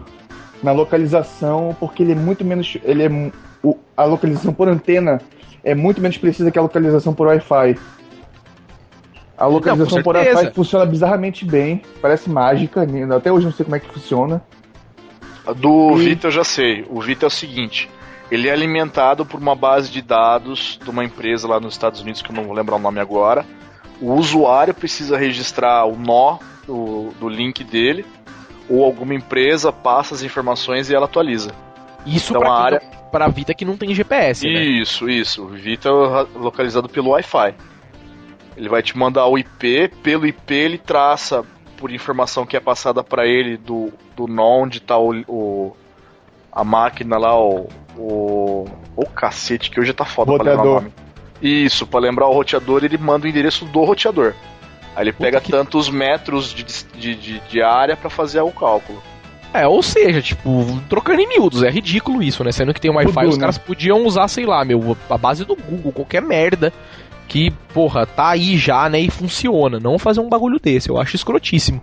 [0.63, 3.31] na localização, porque ele é muito menos ele é
[3.63, 5.21] o, a localização por antena
[5.63, 7.77] é muito menos precisa que a localização por Wi-Fi.
[9.37, 10.15] A localização com por.
[10.15, 13.15] Wi-Fi funciona bizarramente bem, parece mágica, né?
[13.15, 14.41] até hoje não sei como é que funciona.
[15.45, 16.85] A Do E- Vita eu já sei.
[16.89, 17.89] O Vita é o seguinte:
[18.29, 22.21] ele é alimentado por uma base de dados de uma empresa lá nos Estados Unidos,
[22.21, 23.45] que eu não vou lembrar o nome agora.
[24.01, 28.05] O usuário precisa registrar o nó do, do link dele,
[28.69, 31.51] ou alguma empresa passa as informações e ela atualiza.
[32.05, 34.61] Isso Então, pra, a área- não- Vita que não tem GPS, né?
[34.63, 35.43] Isso, isso.
[35.43, 37.53] O Vita é localizado pelo Wi-Fi.
[38.57, 41.43] Ele vai te mandar o IP, pelo IP ele traça
[41.77, 45.75] por informação que é passada para ele do, do nó onde tá o, o-
[46.51, 48.65] a máquina lá, o, o.
[48.95, 50.93] O cacete, que hoje tá foda pra lembrar o nome.
[51.41, 54.33] Isso, pra lembrar o roteador, ele manda o endereço do roteador.
[54.95, 58.51] Aí ele Puta pega que- tantos metros de, de, de, de área para fazer o
[58.51, 59.01] cálculo.
[59.53, 62.51] É, ou seja, tipo, trocando em miúdos, é ridículo isso, né?
[62.53, 63.41] Sendo que tem um Wi-Fi, os né?
[63.41, 66.71] caras podiam usar, sei lá, meu, a base do Google, qualquer merda
[67.27, 69.77] que, porra, tá aí já, né, e funciona.
[69.79, 71.81] Não fazer um bagulho desse, eu acho escrotíssimo.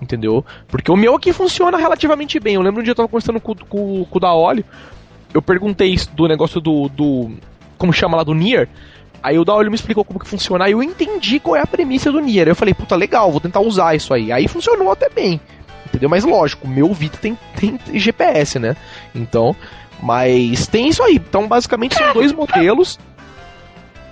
[0.00, 0.44] Entendeu?
[0.68, 2.54] Porque o meu aqui funciona relativamente bem.
[2.54, 4.64] Eu lembro um dia eu tava conversando com, com, com o da óleo,
[5.34, 7.30] eu perguntei isso do negócio do, do.
[7.82, 8.68] Como chama lá, do Nier.
[9.20, 11.66] Aí o da óleo me explicou como que funciona, aí eu entendi qual é a
[11.66, 12.46] premissa do Nier.
[12.46, 14.30] Eu falei, puta, legal, vou tentar usar isso aí.
[14.30, 15.40] Aí funcionou até bem.
[15.86, 16.08] Entendeu?
[16.08, 18.76] Mas lógico, meu Vita tem, tem GPS, né?
[19.12, 19.56] Então,
[20.00, 21.16] mas tem isso aí.
[21.16, 23.00] Então, basicamente, são dois modelos.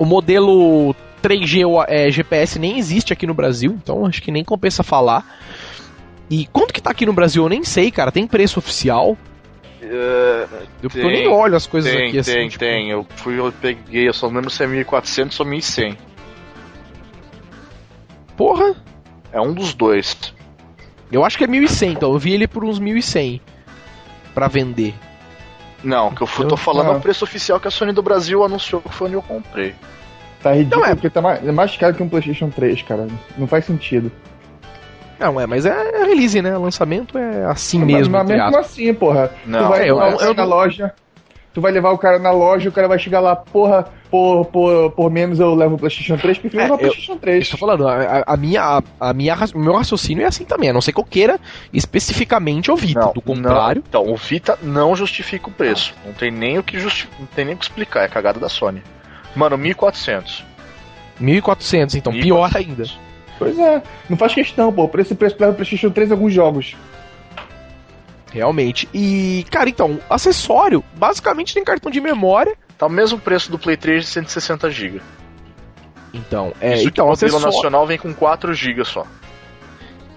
[0.01, 4.43] O modelo 3G ou, é, GPS nem existe aqui no Brasil, então acho que nem
[4.43, 5.25] compensa falar.
[6.29, 8.11] E quanto que tá aqui no Brasil, eu nem sei, cara.
[8.11, 9.17] Tem preço oficial?
[9.83, 10.49] Eu,
[10.83, 12.33] porque eu Tem, nem olho as coisas tem, aqui assim.
[12.33, 12.91] tem, tipo, tem.
[12.91, 15.97] Eu fui, eu peguei, eu só não lembro se é 1400 ou 1100.
[18.37, 18.75] Porra,
[19.33, 20.17] É um dos dois.
[21.13, 23.41] eu acho que é 1100, então eu vi ele por uns 1100
[24.35, 24.95] pra vender.
[25.83, 26.97] Não, que eu fui, Eu- tô falando é ah.
[26.97, 29.75] o preço oficial que a Sony do Brasil anunciou que foi onde eu comprei.
[30.43, 33.07] Tá ridículo Não, é- porque tá mais, é mais caro que um PlayStation 3, cara.
[33.37, 34.11] Não faz sentido.
[35.21, 36.57] Não, é, mas é release, né?
[36.57, 38.13] Lançamento é assim Mas- mesmo.
[38.17, 39.31] Mas mesmo assim, porra.
[39.47, 40.93] Não, tu vai é, eu- levar eu- o cara eu na loja.
[41.53, 44.93] Tu vai levar o cara na loja, o cara vai chegar lá, porra, por, por,
[44.93, 47.43] por menos eu levo o PlayStation 3, prefiro É, levar o PlayStation 3.
[47.43, 50.81] Estou falando, a, a minha, a, a minha, meu raciocínio é assim também, a não
[50.81, 51.41] ser que eu queira
[51.73, 53.01] especificamente o Vita.
[53.01, 54.01] Não, do contrário, não.
[54.03, 55.93] Então, o Vita não justifica o preço.
[56.07, 58.49] Não tem nem o que justi não tem nem o que explicar, é cagada da
[58.49, 58.81] Sony.
[59.35, 60.45] Mano, 1400.
[61.21, 62.23] 1.400, então 1.400.
[62.23, 62.85] pior ainda.
[63.41, 64.87] Pois é, não faz questão, pô.
[64.87, 66.77] Por esse preço leva o PlayStation 3 em alguns jogos.
[68.31, 68.87] Realmente.
[68.93, 72.55] E, cara, então, acessório, basicamente tem cartão de memória.
[72.77, 75.01] Tá o mesmo preço do Play 3 de 160 GB.
[76.13, 79.07] Então, é, Isso que então, o modelo acessório, nacional vem com 4 GB só.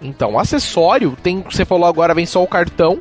[0.01, 2.99] então, acessório, tem, você falou agora vem só o cartão,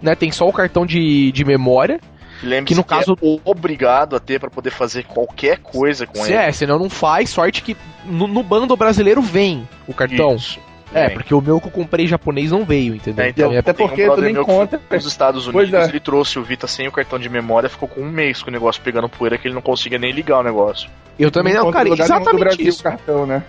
[0.00, 0.14] né?
[0.14, 2.00] Tem só o cartão de, de memória.
[2.40, 6.22] Que lembre Que no caso- é obrigado a ter pra poder fazer qualquer coisa com
[6.22, 6.34] Se ele.
[6.42, 10.36] é, senão não faz, sorte que no, no bando brasileiro vem o cartão.
[10.36, 10.58] Isso.
[10.94, 13.24] É, porque o meu que eu comprei japonês não veio, entendeu?
[13.24, 14.80] É, então, até tem porque um tu nem meu que conta.
[14.88, 15.84] foi nos Estados Unidos, é.
[15.88, 18.52] ele trouxe o Vita sem o cartão de memória, ficou com um mês com o
[18.52, 20.88] negócio pegando poeira que ele não conseguia nem ligar o negócio.
[21.18, 22.80] eu também não, encontra cara, exatamente Brasil isso.
[22.80, 23.42] o cartão, né?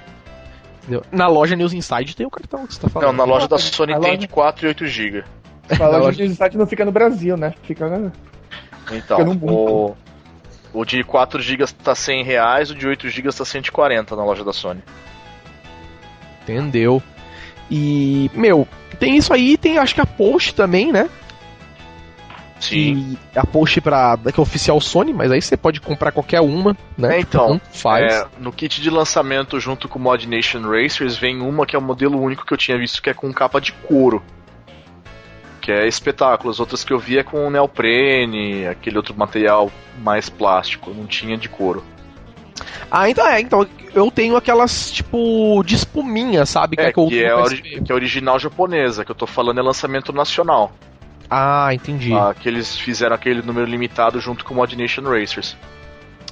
[0.82, 1.04] entendeu?
[1.12, 3.18] Na loja News Inside tem o cartão que você tá Não, falando.
[3.18, 5.24] na loja da Sony loja- tem de 4 e 8 GB.
[5.70, 7.54] A Na loja loja- de site não fica no Brasil, né?
[7.64, 8.12] Fica na...
[8.92, 9.96] Então, o,
[10.74, 14.44] o de 4 GB tá 100 reais, o de 8 GB tá 140 na loja
[14.44, 14.82] da Sony.
[16.44, 17.02] Entendeu?
[17.70, 18.68] E, meu,
[19.00, 21.10] tem isso aí, tem acho que a post também, né?
[22.60, 23.18] Sim.
[23.34, 26.76] E a post pra, que é oficial Sony, mas aí você pode comprar qualquer uma,
[26.98, 27.18] né?
[27.18, 28.14] É, então, faz.
[28.14, 31.80] É, no kit de lançamento junto com o Mod Nation Racers vem uma que é
[31.80, 34.24] o modelo único que eu tinha visto que é com capa de couro.
[35.68, 36.50] Que é espetáculo.
[36.50, 39.70] As outras que eu vi é com neoprene, aquele outro material
[40.02, 41.84] mais plástico, não tinha de couro.
[42.90, 46.78] Ah, então é, então eu tenho aquelas, tipo, de espuminha, sabe?
[46.80, 47.82] É, que, que uso é, no ori- PSP.
[47.84, 50.72] que é original japonesa, que eu tô falando é lançamento nacional.
[51.30, 52.14] Ah, entendi.
[52.14, 55.58] Ah, que eles fizeram aquele número limitado junto com o Mod Nation Racers.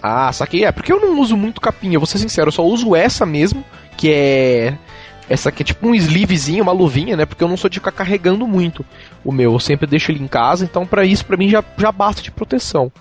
[0.02, 0.63] Ah, saquei.
[0.63, 3.65] É, porque eu não uso muito capinha, vou ser sincero, eu só uso essa mesmo,
[3.98, 4.78] que é.
[5.27, 7.25] Essa aqui é tipo um sleevezinho, uma luvinha, né?
[7.25, 8.85] Porque eu não sou de ficar carregando muito
[9.23, 9.53] o meu.
[9.53, 12.29] Eu sempre deixo ele em casa, então pra isso, pra mim, já, já basta de
[12.29, 12.91] proteção.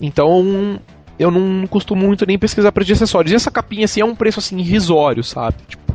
[0.00, 0.78] Então,
[1.18, 3.32] eu não costumo muito nem pesquisar preço de acessórios.
[3.32, 5.56] E essa capinha, assim, é um preço, assim, irrisório, sabe?
[5.66, 5.94] Tipo,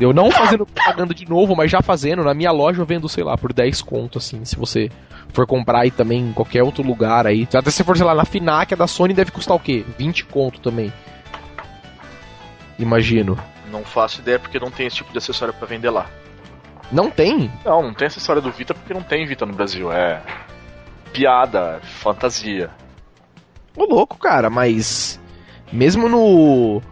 [0.00, 2.24] eu não fazendo propaganda de novo, mas já fazendo.
[2.24, 4.90] Na minha loja eu vendo, sei lá, por 10 conto, assim, se você
[5.32, 7.46] for comprar aí também em qualquer outro lugar aí.
[7.54, 9.84] Até se for, sei lá, na Finac, a da Sony deve custar o quê?
[9.98, 10.92] 20 conto também.
[12.78, 13.38] Imagino.
[13.70, 16.06] Não faço ideia porque não tem esse tipo de acessório pra vender lá.
[16.90, 17.50] Não tem?
[17.64, 19.92] Não, não tem acessório do Vita porque não tem Vita no Brasil.
[19.92, 20.20] É
[21.12, 22.70] piada, fantasia.
[23.76, 25.20] Ô louco, cara, mas
[25.72, 26.82] mesmo no,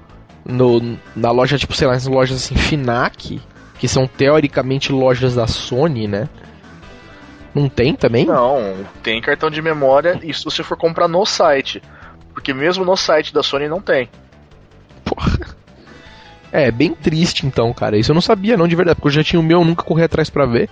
[0.45, 3.41] no na loja, tipo, sei lá, nas lojas assim, Finac,
[3.79, 6.29] que são teoricamente lojas da Sony, né?
[7.55, 8.27] Não tem também?
[8.27, 11.83] Não, tem cartão de memória e se você for comprar no site.
[12.33, 14.09] Porque mesmo no site da Sony não tem.
[15.05, 15.58] Porra.
[16.53, 17.97] É, bem triste então, cara.
[17.99, 20.03] Isso eu não sabia não de verdade, porque eu já tinha o meu, nunca corri
[20.03, 20.69] atrás pra ver.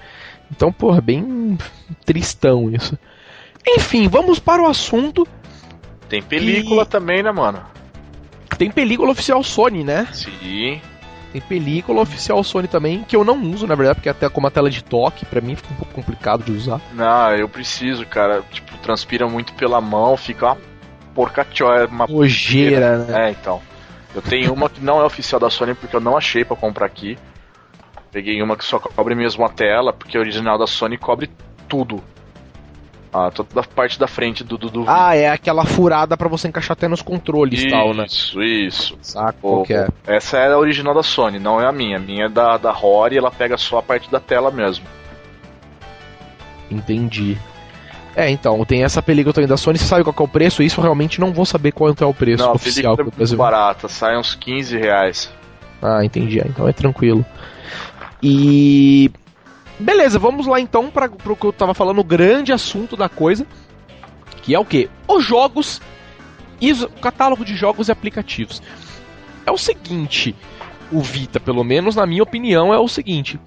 [0.51, 1.59] Então, porra, bem
[2.05, 2.99] tristão isso.
[3.67, 5.27] Enfim, vamos para o assunto.
[6.09, 7.61] Tem película E- também, né, mano?
[8.57, 10.07] Tem película oficial Sony, né?
[10.13, 10.81] Sim.
[11.33, 14.51] Tem película oficial Sony também, que eu não uso, na verdade, porque até como a
[14.51, 16.81] tela de toque, pra mim fica um pouco complicado de usar.
[16.95, 18.43] Não, eu preciso, cara.
[18.51, 20.59] Tipo, transpira muito pela mão, fica uma
[21.15, 23.27] porcachoia, uma Nojeira, né?
[23.27, 23.61] É, então.
[24.17, 26.87] Eu tenho uma que não é oficial da Sony porque eu não achei pra comprar
[26.87, 27.19] aqui.
[28.11, 31.29] Peguei uma que só cobre mesmo a tela, porque a original da Sony cobre
[31.69, 32.03] tudo.
[33.13, 36.49] Ah, toda a parte da frente do do, do Ah, é aquela furada pra você
[36.49, 38.07] encaixar até nos controles e tal, né?
[38.07, 38.99] Isso, isso.
[39.03, 39.87] Saco, qual que é?
[40.07, 41.99] Essa é a original da Sony, não é a minha.
[41.99, 44.87] A minha é da, da Rory, ela pega só a parte da tela mesmo.
[46.71, 47.37] Entendi.
[48.17, 50.63] É, então, tem essa película também da Sony, você sabe qual que é o preço?
[50.63, 53.29] Isso eu realmente não vou saber quanto é o preço não, a oficial película é
[53.29, 55.31] muito barata, sai uns 15 reais.
[55.83, 56.41] Ah, entendi.
[56.41, 57.25] Ah, Então é tranquilo.
[58.23, 59.11] E.
[59.79, 63.47] Beleza, vamos lá então para o que eu tava falando, o grande assunto da coisa.
[64.43, 64.89] Que é o quê?
[65.07, 65.83] Os jogos
[66.59, 68.63] e o catálogo de jogos e aplicativos.
[69.45, 70.35] É o seguinte,
[70.91, 73.39] o Vita, pelo menos na minha opinião, é o seguinte.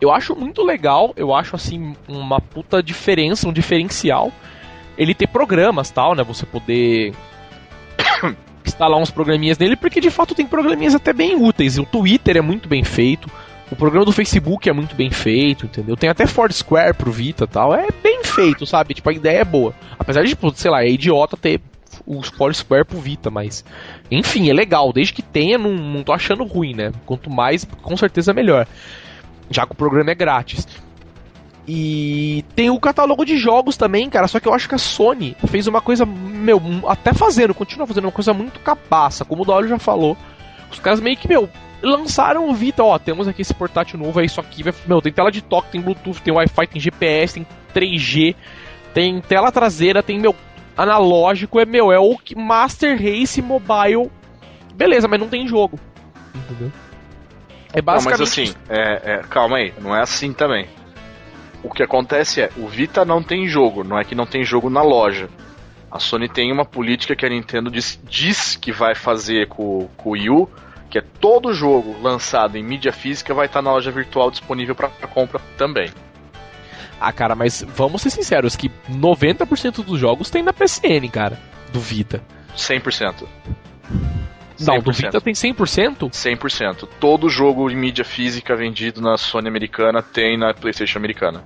[0.00, 4.32] Eu acho muito legal, eu acho assim uma puta diferença, um diferencial.
[4.96, 6.22] Ele ter programas tal, né?
[6.22, 7.14] Você poder
[8.64, 11.78] instalar uns programinhas nele, porque de fato tem programinhas até bem úteis.
[11.78, 13.30] O Twitter é muito bem feito,
[13.70, 15.96] o programa do Facebook é muito bem feito, entendeu?
[15.96, 17.72] Tem até Foursquare pro Vita tal.
[17.72, 18.94] É bem feito, sabe?
[18.94, 19.72] Tipo, a ideia é boa.
[19.96, 21.60] Apesar de, tipo, sei lá, é idiota ter
[22.04, 23.64] os Foursquare pro Vita, mas.
[24.10, 24.92] Enfim, é legal.
[24.92, 26.90] Desde que tenha, não, não tô achando ruim, né?
[27.06, 28.66] Quanto mais, com certeza melhor.
[29.50, 30.66] Já que o programa é grátis.
[31.66, 34.26] E tem o catálogo de jogos também, cara.
[34.26, 38.04] Só que eu acho que a Sony fez uma coisa, meu, até fazendo, continua fazendo
[38.04, 40.16] uma coisa muito capaça, como o Dario já falou.
[40.70, 41.48] Os caras meio que, meu,
[41.82, 45.30] lançaram o Vita, ó, temos aqui esse portátil novo, é isso aqui, meu, tem tela
[45.30, 48.34] de toque, tem Bluetooth, tem Wi-Fi, tem GPS, tem 3G,
[48.94, 50.34] tem tela traseira, tem, meu,
[50.76, 54.10] analógico, é, meu, é o Master Race Mobile.
[54.74, 55.78] Beleza, mas não tem jogo.
[56.34, 56.72] Entendeu?
[57.72, 60.68] É Não, mas basicamente assim, é, é, calma aí, não é assim também.
[61.62, 64.68] o que acontece é, o Vita não tem jogo, não é que não tem jogo
[64.68, 65.28] na loja.
[65.90, 70.10] A Sony tem uma política que a Nintendo diz, diz que vai fazer com, com
[70.10, 70.48] o Wii U,
[70.88, 74.88] que é todo jogo lançado em mídia física vai estar na loja virtual disponível para
[74.88, 75.90] compra também.
[77.00, 81.40] Ah, cara, mas vamos ser sinceros que 90% dos jogos tem na PSN, cara,
[81.72, 82.22] do Vita.
[82.54, 83.26] 100%.
[84.60, 86.10] Não, do Vita tem 100%?
[86.10, 86.88] 100%.
[86.98, 91.44] Todo jogo em mídia física vendido na Sony americana tem na PlayStation americana.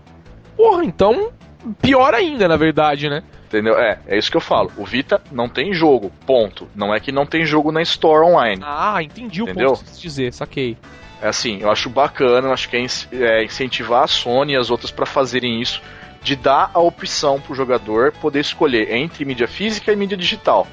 [0.56, 1.32] Porra, então
[1.80, 3.22] pior ainda, na verdade, né?
[3.46, 3.78] Entendeu?
[3.78, 4.70] É, é isso que eu falo.
[4.76, 6.68] O Vita não tem jogo, ponto.
[6.74, 8.62] Não é que não tem jogo na Store online.
[8.64, 9.68] Ah, entendi Entendeu?
[9.68, 10.76] o ponto que você dizer, saquei.
[11.22, 14.70] É assim, eu acho bacana, eu acho que é, é incentivar a Sony e as
[14.70, 15.80] outras para fazerem isso,
[16.22, 20.66] de dar a opção pro jogador poder escolher entre mídia física e mídia digital.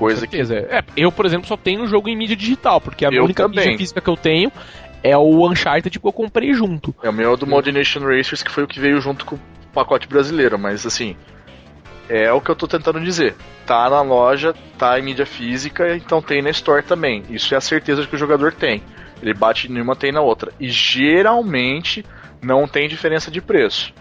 [0.00, 0.40] Coisa que.
[0.40, 3.42] É, eu, por exemplo, só tenho o jogo em mídia digital, porque a eu única
[3.42, 3.64] também.
[3.66, 4.50] mídia física que eu tenho
[5.02, 6.94] é o Uncharted que eu comprei junto.
[7.02, 9.40] É o meu do Mod Nation Racers, que foi o que veio junto com o
[9.74, 11.14] pacote brasileiro, mas assim.
[12.08, 13.36] É o que eu tô tentando dizer.
[13.66, 17.22] Tá na loja, tá em mídia física, então tem na Store também.
[17.28, 18.82] Isso é a certeza que o jogador tem.
[19.22, 20.50] Ele bate em uma, tem na outra.
[20.58, 22.04] E geralmente
[22.42, 23.92] não tem diferença de preço.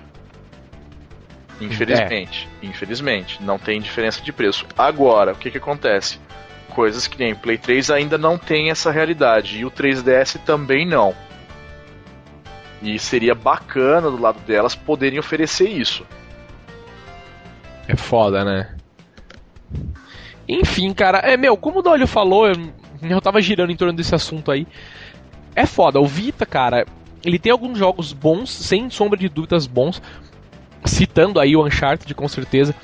[1.60, 2.48] Infelizmente.
[2.62, 2.66] É.
[2.66, 3.44] Infelizmente.
[3.44, 4.66] Não tem diferença de preço.
[4.78, 6.20] Agora, o que, que acontece?
[6.70, 9.60] Coisas que nem Play 3 ainda não tem essa realidade.
[9.60, 11.16] E o 3DS também não.
[12.82, 16.06] E seria bacana do lado delas poderem oferecer isso.
[17.88, 18.76] É foda, né?
[20.48, 22.56] Enfim, cara, é meu, como o Dolio falou, eu,
[23.02, 24.66] eu tava girando em torno desse assunto aí.
[25.56, 26.86] É foda, o Vita, cara,
[27.24, 30.02] ele tem alguns jogos bons, sem sombra de dúvidas bons,
[30.86, 32.76] citando aí o Uncharted, com certeza.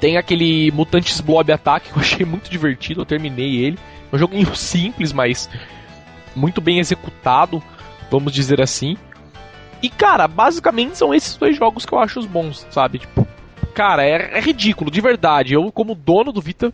[0.00, 3.78] Tem aquele Mutantes Blob Attack que eu achei muito divertido, eu terminei ele.
[4.10, 5.48] É um joguinho simples, mas
[6.34, 7.62] muito bem executado,
[8.10, 8.96] vamos dizer assim.
[9.82, 13.00] E cara, basicamente são esses dois jogos que eu acho os bons, sabe?
[13.00, 13.26] Tipo,
[13.74, 15.54] cara, é, é ridículo, de verdade.
[15.54, 16.72] Eu, como dono do Vita,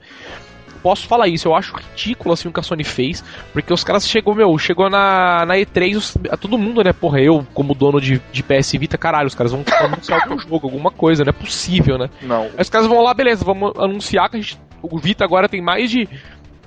[0.83, 1.49] posso falar isso.
[1.49, 3.23] Eu acho ridículo assim o que a Sony fez,
[3.53, 6.93] porque os caras chegou, meu, chegou na, na E3, os, a todo mundo, né?
[6.93, 10.67] Porra, eu, como dono de, de PS Vita, caralho, os caras vão anunciar algum jogo,
[10.67, 12.09] alguma coisa, não é possível, né?
[12.23, 12.43] Não.
[12.43, 15.61] Aí os caras vão lá, beleza, vamos anunciar que a gente, o Vita agora tem
[15.61, 16.09] mais de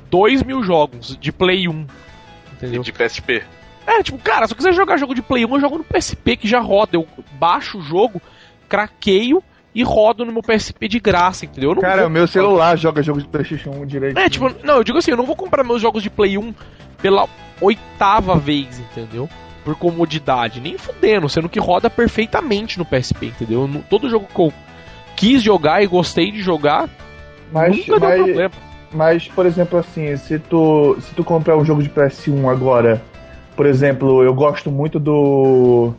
[0.10, 1.86] 2 mil jogos de Play 1.
[2.54, 2.82] Entendeu?
[2.82, 3.44] E de PSP.
[3.88, 6.38] É, tipo, cara, se eu quiser jogar jogo de Play 1, eu jogo no PSP
[6.38, 6.92] que já roda.
[6.94, 8.22] Eu baixo o jogo,
[8.70, 9.44] craqueio
[9.74, 11.76] e rodo no meu PSP de graça, entendeu?
[11.78, 14.18] Cara, o meu celular joga jogos de PlayStation 1 direito.
[14.18, 16.54] É, tipo, não, eu digo assim, eu não vou comprar meus jogos de Play 1
[17.02, 17.28] pela
[17.62, 19.30] oitava vez, entendeu?
[19.64, 23.70] Por comodidade, nem fudendo, sendo que roda perfeitamente no PSP, entendeu?
[23.90, 24.54] Todo jogo que eu
[25.16, 26.90] quis jogar e gostei de jogar,
[27.52, 28.52] mas, nunca mas, deu problema.
[28.94, 33.02] Mas, por exemplo, assim, se tu, se tu comprar um jogo de PS1 agora,
[33.56, 35.94] por exemplo, eu gosto muito do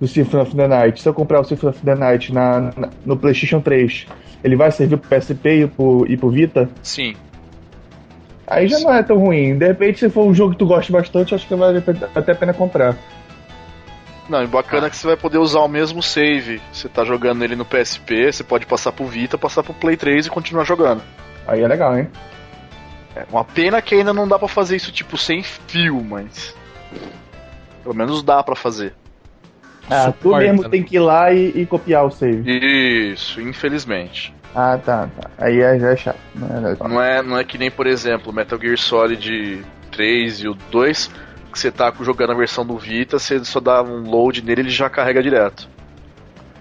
[0.00, 2.90] do Symphony of the Night, se eu comprar o Symphony of the Night na, na
[3.04, 4.06] no PlayStation 3,
[4.42, 6.68] ele vai servir pro PSP e pro, e pro Vita?
[6.82, 7.14] Sim.
[8.46, 9.56] Aí já não é tão ruim.
[9.56, 11.82] De repente, se for um jogo que tu gosta bastante, acho que vale
[12.14, 12.96] até a pena comprar.
[14.28, 14.90] Não, e bacana ah.
[14.90, 16.60] que você vai poder usar o mesmo save.
[16.72, 20.26] Você tá jogando ele no PSP, você pode passar pro Vita, passar pro Play 3
[20.26, 21.02] e continuar jogando.
[21.46, 22.08] Aí é legal, hein?
[23.14, 26.54] É uma pena que ainda não dá para fazer isso tipo sem fio, mas
[27.82, 28.94] pelo menos dá para fazer.
[29.90, 30.68] Ah, Suporta, tu mesmo né?
[30.68, 33.12] tem que ir lá e, e, copiar o save.
[33.12, 34.34] Isso, infelizmente.
[34.54, 35.30] Ah, tá, tá.
[35.38, 36.18] Aí é, já é chato.
[36.34, 40.48] Não é, não é, não é que nem, por exemplo, Metal Gear Solid 3 e
[40.48, 41.10] o 2,
[41.52, 44.70] que você tá jogando a versão do Vita, você só dá um load nele ele
[44.70, 45.68] já carrega direto.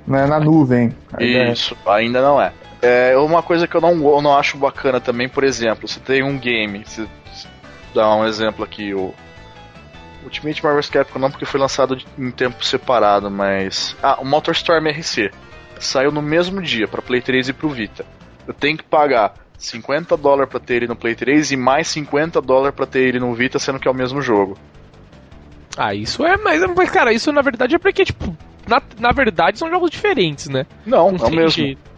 [0.05, 0.93] Não é na nuvem.
[1.13, 1.51] Ainda é.
[1.51, 1.91] Isso, é.
[1.91, 2.51] ainda não é.
[2.82, 6.21] É uma coisa que eu não, eu não acho bacana também, por exemplo, você tem
[6.21, 7.07] um game, você
[7.95, 9.13] dá um exemplo aqui, o
[10.24, 13.95] Ultimate Marvel Capcom não, porque foi lançado em tempo separado, mas.
[14.01, 15.32] Ah, o MotorStorm RC.
[15.80, 18.05] Saiu no mesmo dia para Play 3 e pro Vita.
[18.47, 22.41] Eu tenho que pagar 50 dólares pra ter ele no Play 3 e mais 50
[22.41, 24.57] dólares pra ter ele no Vita, sendo que é o mesmo jogo.
[25.78, 28.36] Ah, isso é, mas, mas cara, isso na verdade é porque, tipo,
[28.67, 30.65] na, na verdade são jogos diferentes, né?
[30.86, 31.49] Não, não é o mesmo.
[31.49, 31.93] Jeito.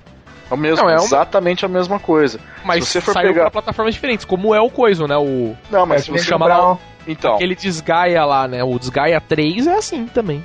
[0.49, 2.39] É o mesmo, não, é exatamente a mesma coisa.
[2.63, 3.49] Mas se você for saiu pegar...
[3.49, 5.17] plataformas diferentes, como é o Coisa, né?
[5.17, 5.55] O...
[5.71, 6.77] Não, mas é, se você chama lá...
[7.07, 7.35] Então.
[7.35, 8.63] Aquele Desgaia lá, né?
[8.63, 10.43] O Desgaia 3 é assim também.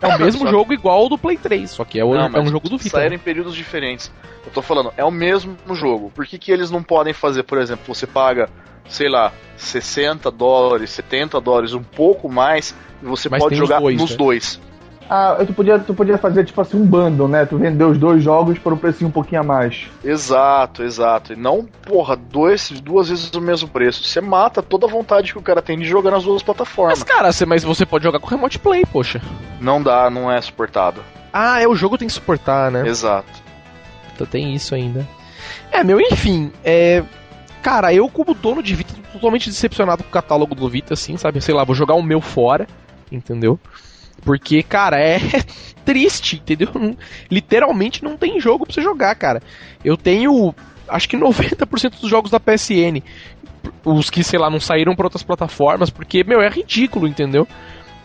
[0.00, 2.40] É o mesmo jogo igual ao do Play 3, só que é, o, não, é
[2.40, 2.90] um jogo do Vita.
[2.96, 3.16] Saíram né?
[3.16, 4.10] em períodos diferentes.
[4.44, 6.10] Eu tô falando, é o mesmo jogo.
[6.14, 8.48] Por que, que eles não podem fazer, por exemplo, você paga,
[8.88, 14.00] sei lá, 60 dólares, 70 dólares, um pouco mais, e você Mas pode jogar dois,
[14.00, 14.16] nos né?
[14.16, 14.60] dois.
[15.08, 17.44] Ah, tu podia, tu podia fazer tipo assim um bundle, né?
[17.44, 19.86] Tu vender os dois jogos por um precinho um pouquinho a mais.
[20.02, 21.32] Exato, exato.
[21.32, 24.04] E não, porra, dois, duas vezes o mesmo preço.
[24.04, 26.98] Você mata toda a vontade que o cara tem de jogar nas duas plataformas.
[26.98, 29.20] Mas, cara, você, mas você pode jogar com remote play, poxa.
[29.60, 31.02] Não dá, não é suportado.
[31.32, 32.86] Ah, é o jogo tem que suportar, né?
[32.86, 33.42] Exato.
[34.14, 35.06] Então tem isso ainda.
[35.70, 37.02] É, meu, enfim, é.
[37.62, 41.16] Cara, eu como dono de Vita, tô totalmente decepcionado com o catálogo do Vita, assim,
[41.16, 41.40] sabe?
[41.40, 42.66] Sei lá, vou jogar o meu fora,
[43.10, 43.58] entendeu?
[44.24, 45.18] Porque, cara, é
[45.84, 46.68] triste, entendeu?
[47.30, 49.42] Literalmente não tem jogo pra você jogar, cara.
[49.84, 50.54] Eu tenho,
[50.88, 53.02] acho que 90% dos jogos da PSN.
[53.84, 57.46] Os que, sei lá, não saíram pra outras plataformas, porque, meu, é ridículo, entendeu?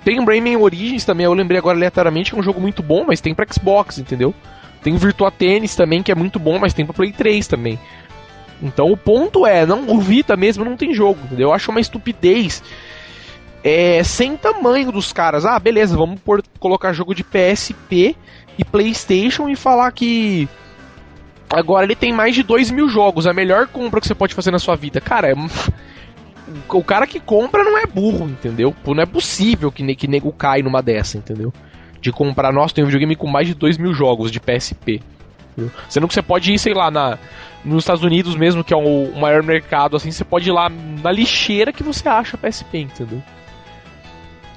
[0.03, 3.05] Tem o Rayman Origins também, eu lembrei agora aleatoriamente, que é um jogo muito bom,
[3.05, 4.33] mas tem pra Xbox, entendeu?
[4.81, 7.77] Tem o Virtua Tennis também, que é muito bom, mas tem pra Play 3 também.
[8.61, 11.49] Então o ponto é, não, o Vita mesmo não tem jogo, entendeu?
[11.49, 12.63] Eu acho uma estupidez
[13.63, 15.45] é, sem tamanho dos caras.
[15.45, 18.15] Ah, beleza, vamos pôr- colocar jogo de PSP
[18.57, 20.47] e PlayStation e falar que
[21.49, 23.27] agora ele tem mais de 2 mil jogos.
[23.27, 25.01] A melhor compra que você pode fazer na sua vida.
[25.01, 25.33] Cara, é.
[26.67, 28.75] O cara que compra não é burro, entendeu?
[28.83, 31.53] Não é possível que, que nego cai numa dessa, entendeu?
[32.01, 34.99] De comprar, nossa, tem um videogame com mais de 2 mil jogos de PSP.
[35.51, 35.71] entendeu?
[35.87, 37.19] Sendo que você pode ir, sei lá, na,
[37.63, 40.69] nos Estados Unidos mesmo, que é o maior mercado, assim, você pode ir lá
[41.03, 43.21] na lixeira que você acha PSP, entendeu?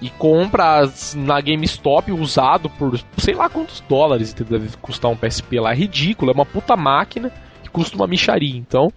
[0.02, 5.70] E compra na GameStop usado por sei lá quantos dólares deve custar um PSP lá.
[5.70, 7.32] É ridículo, é uma puta máquina
[7.62, 8.58] que custa uma micharia.
[8.58, 8.92] Então,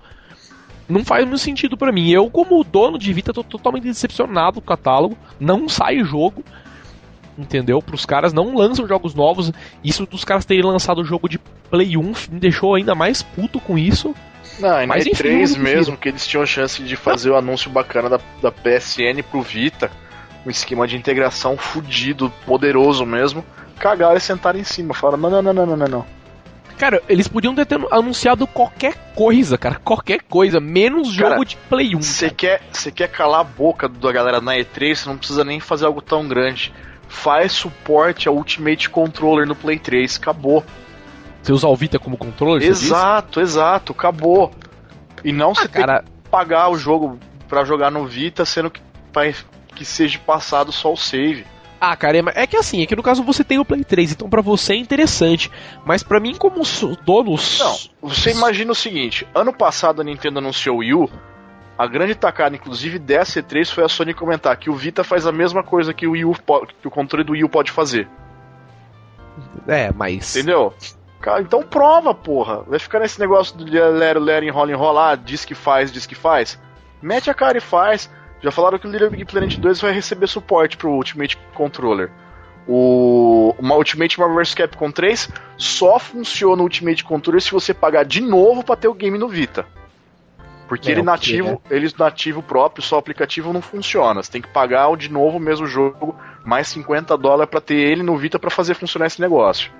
[0.90, 2.10] não faz muito sentido pra mim.
[2.10, 5.16] Eu, como dono de Vita, tô totalmente decepcionado com o catálogo.
[5.40, 6.44] Não sai jogo.
[7.38, 7.84] Entendeu?
[7.84, 9.52] Pros caras não lançam jogos novos.
[9.84, 11.38] Isso dos caras terem lançado o jogo de
[11.70, 12.02] Play 1
[12.32, 14.16] me deixou ainda mais puto com isso.
[14.60, 17.30] Não, e na Mas, enfim, E3 não mesmo, que eles tinham a chance de fazer
[17.30, 19.92] o anúncio bacana da, da PSN pro Vita,
[20.46, 23.44] um esquema de integração fudido, poderoso mesmo,
[23.80, 24.94] cagaram e sentaram em cima.
[24.94, 26.06] Falaram, não, não, não, não, não, não, não.
[26.78, 29.76] Cara, eles podiam ter anunciado qualquer coisa, cara.
[29.76, 32.02] Qualquer coisa, menos jogo Cara, de Play 1.
[32.02, 35.60] Você quer, você quer calar a boca da galera na E3, você não precisa nem
[35.62, 36.74] fazer algo tão grande.
[37.08, 40.66] Faz suporte ao Ultimate Controller no Play 3, acabou.
[41.42, 42.60] Você usar o Vita como controle?
[42.62, 42.86] você disse?
[42.88, 44.52] Exato, exato, acabou.
[45.24, 47.18] E não você Ah, tem cara, que pagar o jogo
[47.48, 48.82] pra jogar no Vita, sendo que,
[49.14, 49.32] pra-
[49.76, 51.46] que seja passado só o save.
[51.80, 54.14] Ah, cara, é, é que assim, é que no caso você tem o Play 3,
[54.14, 55.52] então pra você é interessante.
[55.86, 56.64] Mas pra mim, como
[57.04, 57.36] dono.
[57.60, 61.10] Não, você imagina o seguinte: ano passado a Nintendo anunciou o Wii U.
[61.78, 65.32] A grande tacada, inclusive, dessa E3 foi a Sony comentar que o Vita faz a
[65.32, 66.34] mesma coisa que o, Wii U
[66.82, 68.08] que o controle do Wii U pode fazer.
[69.68, 70.36] É, mas.
[70.36, 70.74] Entendeu?
[71.20, 72.64] Cara, então prova, porra.
[72.64, 76.16] Vai ficar nesse negócio do lero, lero, enrola, enrola, ah, diz que faz, diz que
[76.16, 76.60] faz.
[77.02, 78.10] Mete a cara e faz.
[78.42, 82.12] Já falaram que o Little Big Planet 2 vai receber suporte pro Ultimate Controller.
[82.68, 88.04] O uma Ultimate Marvel vs Capcom 3 só funciona o Ultimate Controller se você pagar
[88.04, 89.66] de novo pra ter o game no Vita.
[90.68, 94.22] Porque É, ele nativo, ele nativo próprio, só aplicativo não funciona.
[94.22, 97.76] Você tem que pagar o de novo o mesmo jogo, mais 50 dólares pra ter
[97.76, 99.72] ele no Vita pra fazer funcionar esse negócio.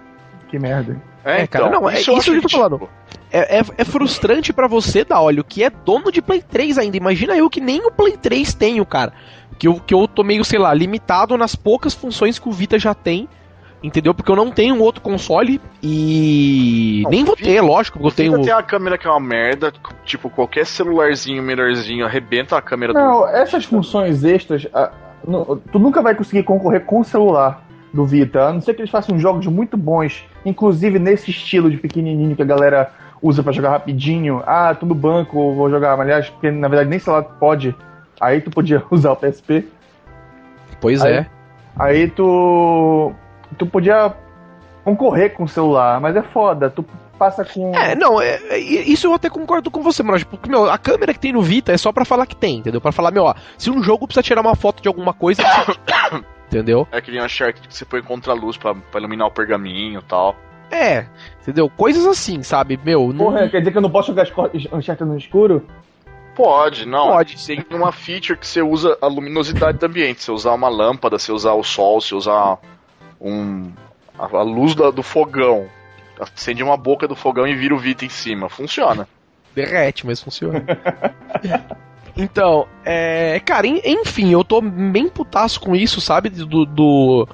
[0.56, 1.02] Que merda.
[1.24, 2.90] É, É, cara, então, não, é isso acho que eu tô falando.
[3.32, 6.96] É, é, é frustrante pra você, da olha, que é dono de Play 3 ainda.
[6.96, 9.12] Imagina eu que nem o Play 3 tenho, cara.
[9.60, 12.78] Que eu, que eu tô meio, sei lá, limitado nas poucas funções que o Vita
[12.80, 13.28] já tem.
[13.84, 14.14] Entendeu?
[14.14, 17.02] Porque eu não tenho um outro console e.
[17.04, 18.42] Não, nem vou Vita- ter, lógico, porque eu tenho.
[18.44, 23.00] tem a câmera que é uma merda, tipo, qualquer celularzinho melhorzinho arrebenta a câmera do.
[23.00, 24.92] Não, essas funções extras, ah,
[25.28, 27.65] nu- tu nunca vai conseguir concorrer com o celular
[27.96, 31.78] do Vita, a não ser que eles façam jogos muito bons, inclusive nesse estilo de
[31.78, 32.92] pequenininho que a galera
[33.22, 34.44] usa pra jogar rapidinho.
[34.46, 37.74] Ah, tô no banco, vou jogar, aliás, porque na verdade nem celular pode.
[38.20, 39.66] Aí tu podia usar o PSP.
[40.82, 41.26] Pois Aí- é.
[41.78, 43.12] Aí tu
[43.58, 44.14] tu podia
[44.84, 46.86] concorrer com o celular, mas é foda, tu
[47.18, 50.24] passa com É, não, é, é- isso eu até concordo com você, mano.
[50.26, 52.80] Porque, meu, a câmera que tem no Vita é só pra falar que tem, entendeu?
[52.82, 55.42] Pra falar, meu, ó, se um jogo precisa tirar uma foto de alguma coisa.
[56.48, 56.88] entendeu?
[56.92, 59.32] É que nem a Uncharted que você põe contra a luz pra, pra iluminar o
[59.32, 60.36] pergaminho e tal.
[60.72, 61.06] É,
[61.42, 61.70] entendeu?
[61.70, 62.80] Coisas assim, sabe?
[62.84, 63.26] Meu, não.
[63.26, 64.28] Porra, quer dizer que eu não posso jogar
[64.74, 65.66] Uncharted no escuro?
[66.36, 67.08] Pode, não.
[67.10, 67.38] Pode.
[67.46, 70.22] Tem uma feature que você usa a luminosidade do ambiente.
[70.24, 72.58] Você usar uma lâmpada, você usar o sol, você usar
[73.22, 73.72] um.
[74.20, 75.68] a, a luz da- do fogão.
[76.20, 78.50] Acende uma boca do fogão e vira o Vita em cima.
[78.50, 79.08] Funciona.
[79.54, 80.62] Derrete, mas funciona.
[82.18, 83.40] então, é.
[83.46, 86.30] Cara, en- enfim, eu tô bem putaço com isso, sabe?
[86.30, 86.66] Do.
[86.66, 87.28] do...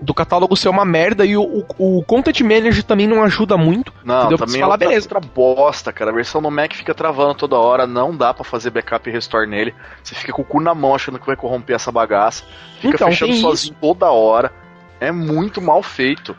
[0.00, 1.42] do catálogo ser uma merda e o,
[1.78, 3.92] o, o Content Manager também não ajuda muito.
[4.04, 4.38] Não, Entendeu?
[4.38, 5.06] também Você é fala, outra, beleza.
[5.14, 6.10] outra bosta, cara.
[6.10, 9.46] A versão no Mac fica travando toda hora, não dá pra fazer backup e restore
[9.48, 9.74] nele.
[10.02, 12.44] Você fica com o cu na mão achando que vai corromper essa bagaça.
[12.80, 14.52] Fica Então, fechando sozinho toda hora.
[15.00, 16.36] É muito mal feito.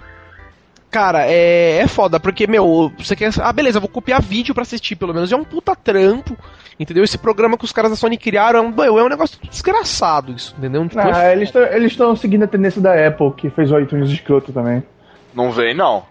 [0.90, 3.30] Cara, é, é foda, porque, meu, você quer.
[3.42, 5.32] Ah, beleza, vou copiar vídeo pra assistir, pelo menos.
[5.32, 6.36] É um puta trampo,
[6.80, 7.04] entendeu?
[7.04, 8.62] Esse programa que os caras da Sony criaram é
[8.92, 10.88] um, é um negócio desgraçado, isso, entendeu?
[10.88, 14.10] Tipo, Ah, eles estão eles tão seguindo a tendência da Apple, que fez o iTunes
[14.10, 14.84] escroto também.
[15.34, 16.06] Não vem, não.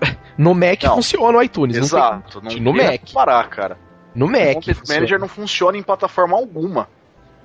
[0.38, 0.94] no Mac Não.
[0.96, 1.76] funciona o iTunes.
[1.76, 2.40] não Exato.
[2.40, 3.00] tem- Não no tem Mac.
[3.00, 3.76] como parar, cara.
[4.14, 4.54] No O Mac.
[4.54, 5.00] Content funciona.
[5.00, 6.88] Manager não funciona em plataforma alguma.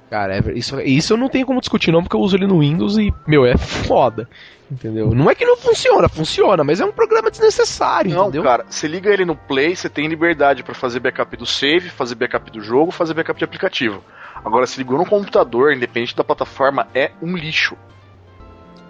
[0.10, 2.60] Cara, é- isso, isso eu não tenho como discutir, não, porque eu uso ele no
[2.60, 4.30] Windows e, meu, é foda.
[4.70, 5.12] Entendeu?
[5.14, 8.44] Não é que não funciona, funciona, mas é um programa desnecessário, Não, entendeu?
[8.44, 12.16] cara, você liga ele no Play, você tem liberdade pra fazer backup do save, fazer
[12.16, 14.04] backup do jogo, fazer backup de aplicativo.
[14.44, 17.76] Agora, se ligou no computador, independente da plataforma, é um lixo.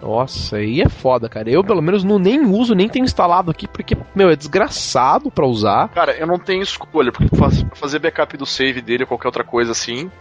[0.01, 1.49] Nossa, aí é foda, cara.
[1.49, 5.45] Eu, pelo menos, não, nem uso, nem tenho instalado aqui, porque, meu, é desgraçado pra
[5.47, 5.89] usar.
[5.89, 7.29] Cara, eu não tenho escolha, porque
[7.73, 10.11] fazer backup do save dele ou qualquer outra coisa assim,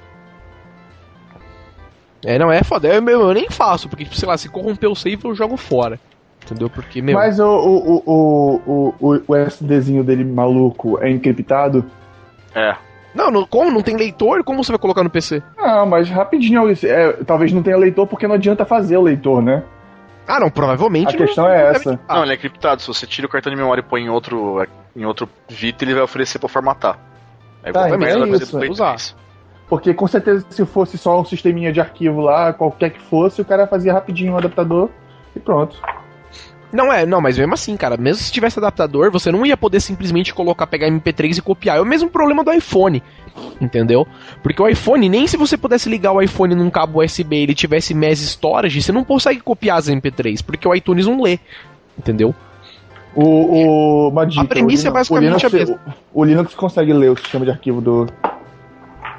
[2.24, 2.88] É, não, é foda.
[2.88, 5.98] Eu, meu, eu nem faço, porque, sei lá, se corromper o save, eu jogo fora.
[6.44, 6.68] Entendeu?
[6.68, 7.14] Porque, meu.
[7.14, 11.84] Mas o, o, o, o, o, o SDzinho dele maluco é encriptado?
[12.54, 12.76] é.
[13.14, 13.70] Não, não, como?
[13.70, 14.42] Não tem leitor?
[14.42, 15.40] Como você vai colocar no PC?
[15.56, 16.64] Não, mas rapidinho.
[16.82, 19.62] é, talvez não tenha leitor porque não adianta fazer o leitor, né?
[20.26, 21.14] Ah, não, provavelmente.
[21.14, 22.00] A não- questão é deve essa.
[22.08, 22.82] Não, ele é criptado.
[22.82, 24.66] Se você tira o cartão de memória e põe em outro,
[24.96, 26.98] em outro Vita, ele vai oferecer pra formatar.
[27.62, 28.72] Aí Tá, vai então é fazer isso.
[28.72, 28.88] Usar.
[28.96, 29.16] 3.
[29.68, 33.44] Porque com certeza se fosse só um sisteminha de arquivo lá, qualquer que fosse, o
[33.44, 34.90] cara fazia rapidinho o adaptador
[35.34, 35.76] e pronto.
[36.70, 39.78] Não é, não, mas mesmo assim, cara, mesmo se tivesse adaptador, você não ia poder
[39.80, 41.78] simplesmente colocar, pegar MP3 e copiar.
[41.78, 43.00] É o mesmo problema do iPhone,
[43.60, 44.04] entendeu?
[44.42, 47.54] Porque o iPhone, nem se você pudesse ligar o iPhone num cabo USB e ele
[47.54, 51.38] tivesse mass storage, você não consegue copiar as MP3, porque o iTunes não lê,
[51.96, 52.34] entendeu?
[53.14, 55.94] O, o, uma dica, A premissa o Linux- é basicamente o Linux, a mesma.
[56.12, 58.06] O, o Linux consegue ler o sistema de arquivo do,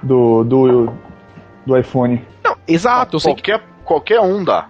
[0.06, 0.93] do, do,
[1.66, 2.22] do iPhone.
[2.43, 4.68] Não, exato, eu sei que, Qualquer, qualquer um dá.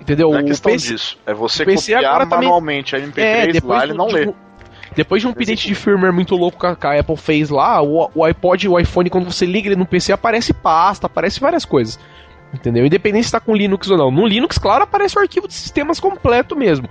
[0.00, 0.30] entendeu?
[0.30, 1.18] Não é O questão PC disso.
[1.26, 4.26] É você copiar agora também- manualmente a MP3 É, depois lá, ele não lê.
[4.26, 4.36] tipo,
[4.94, 8.24] Depois de um update de firmware muito louco que a, Apple fez lá, o, o
[8.24, 11.98] iPod e o iPhone, quando você liga ele no PC, aparece pasta, aparece várias coisas.
[12.54, 12.86] Entendeu?
[12.86, 14.10] Independente se tá com Linux ou não.
[14.10, 16.88] No Linux, claro, aparece o arquivo de sistemas completo mesmo.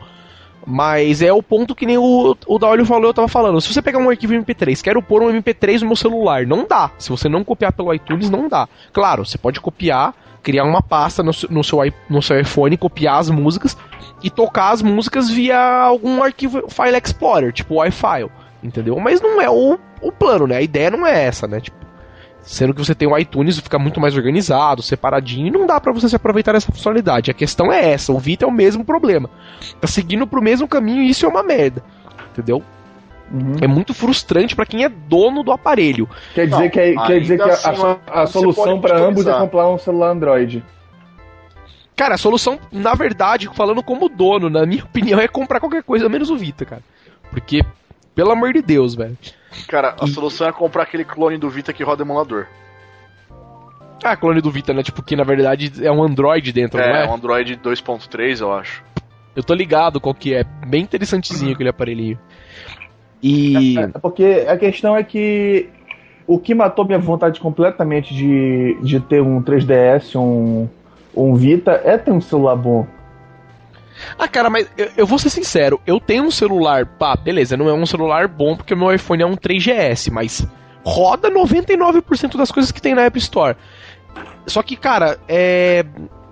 [0.66, 3.61] Mas é o ponto que nem o, o Daolio falou, eu tava falando.
[3.61, 6.91] Se você pegar um arquivo MP3, quero pôr um MP3 no meu celular, não dá.
[6.97, 8.68] Se você não copiar pelo iTunes, não dá.
[8.91, 13.30] Claro, você pode copiar, criar uma pasta no, no, seu, no seu iPhone, copiar as
[13.30, 13.78] músicas
[14.24, 18.32] e tocar as músicas via algum arquivo File Explorer, tipo o iFile,
[18.63, 18.99] entendeu?
[18.99, 20.57] Mas não é o, o plano, né?
[20.57, 21.59] A ideia não é essa, né?
[21.59, 21.85] Tipo,
[22.46, 25.91] sendo que você tem o iTunes, fica muito mais organizado, separadinho, e não dá pra
[25.91, 27.32] você se aproveitar dessa funcionalidade.
[27.32, 29.30] A questão é essa, o Vita é o mesmo problema.
[29.82, 31.84] Tá seguindo pro mesmo caminho e isso é uma merda.
[32.32, 32.64] Entendeu?
[33.32, 33.56] Uhum.
[33.60, 36.08] É muito frustrante pra quem é dono do aparelho.
[36.36, 39.00] Quer dizer Não, que, é- quer dizer que a, assim, a- a você solução para
[39.00, 40.64] ambos é comprar um celular Android.
[41.96, 46.08] Cara, a solução, na verdade, falando como dono, na minha opinião, é comprar qualquer coisa
[46.10, 46.84] menos o Vita, cara.
[47.32, 47.62] Porque,
[48.14, 49.18] pelo amor de Deus, velho.
[49.68, 52.45] Cara, a E- solução é comprar aquele clone do Vita que roda emulador.
[54.03, 54.84] Ah, clone do Vita, né?
[54.84, 57.08] Tipo, que na verdade é um Android dentro, não É, é?
[57.10, 58.84] um Android 2.3, eu acho.
[59.36, 60.43] Eu tô ligado qual que é.
[60.68, 62.20] Bem interessantezinho aquele aparelhinho.
[63.24, 63.78] E.
[63.80, 65.70] É, porque a questão é que
[66.28, 70.68] o que matou minha vontade completamente de, de ter um 3DS, um,
[71.16, 72.86] um Vita, é ter um celular bom.
[74.18, 77.70] Ah, cara, mas eu, eu vou ser sincero, eu tenho um celular, pá, beleza, não
[77.70, 80.46] é um celular bom porque o meu iPhone é um 3GS, mas
[80.84, 83.56] roda 99% das coisas que tem na App Store.
[84.48, 85.86] Só que, cara, é.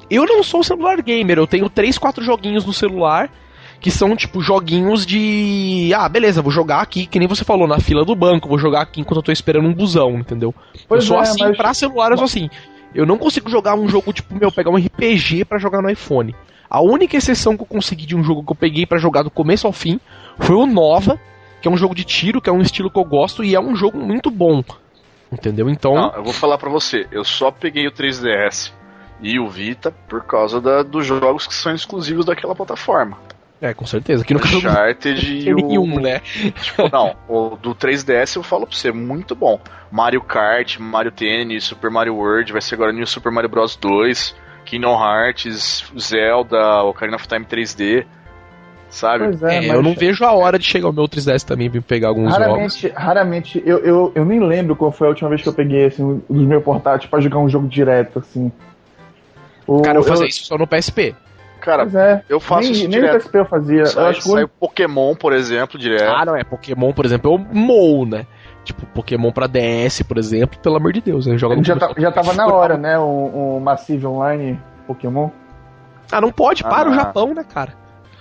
[0.09, 3.31] Eu não sou celular gamer, eu tenho 3, 4 joguinhos no celular
[3.79, 5.91] que são tipo joguinhos de.
[5.93, 8.81] Ah, beleza, vou jogar aqui, que nem você falou, na fila do banco, vou jogar
[8.81, 10.53] aqui enquanto eu tô esperando um busão, entendeu?
[10.87, 12.49] Pois eu sou é, assim, mas- pra celular eu sou assim.
[12.95, 16.33] Eu não consigo jogar um jogo, tipo, meu, pegar um RPG pra jogar no iPhone.
[16.73, 19.29] A única exceção que eu consegui de um jogo que eu peguei pra jogar do
[19.29, 19.99] começo ao fim
[20.39, 21.19] foi o Nova,
[21.61, 23.59] que é um jogo de tiro, que é um estilo que eu gosto e é
[23.59, 24.63] um jogo muito bom.
[25.31, 25.69] Entendeu?
[25.69, 25.93] Então.
[25.93, 28.71] Não, eu vou falar pra você, eu só peguei o 3DS
[29.21, 33.19] e o Vita por causa da- dos jogos que são exclusivos daquela plataforma.
[33.61, 34.23] É, com certeza.
[34.23, 35.55] Aqui no caso do Uncharted e o...
[35.55, 36.19] nenhum, né?
[36.19, 39.59] Tipo, não, o do 3DS eu falo pra você, muito bom.
[39.91, 44.35] Mario Kart, Mario Tennis, Super Mario World, vai ser agora New Super Mario Bros 2,
[44.65, 48.05] Kingdom Hearts, Zelda, Ocarina of Time 3D,
[48.89, 49.37] sabe?
[49.43, 52.09] É, É, eu não vejo a hora de chegar o meu 3DS também pra pegar
[52.09, 52.45] alguns jogos.
[52.47, 55.85] raramente, raramente eu, eu, eu nem lembro qual foi a última vez que eu peguei
[55.85, 58.51] assim, um dos meus portáteis pra jogar um jogo direto, assim.
[59.67, 61.15] O- Cara, eu fazia isso só no PSP.
[61.61, 62.21] Cara, é.
[62.27, 63.21] eu faço nem, isso nem no direto.
[63.23, 63.79] PSP eu fazia.
[63.79, 66.03] eu Sai, acho que o sai o Pokémon, por exemplo, direto.
[66.13, 66.43] Ah, não é.
[66.43, 68.25] Pokémon, por exemplo, eu mou, né?
[68.63, 71.37] Tipo, Pokémon pra DS, por exemplo, pelo amor de Deus, né?
[71.37, 72.97] Joga no já, tá- já tava na hora, né?
[72.97, 75.29] O, o Massive Online Pokémon.
[76.11, 76.91] Ah, não pode, para Ah.
[76.91, 77.73] o Japão, né, cara?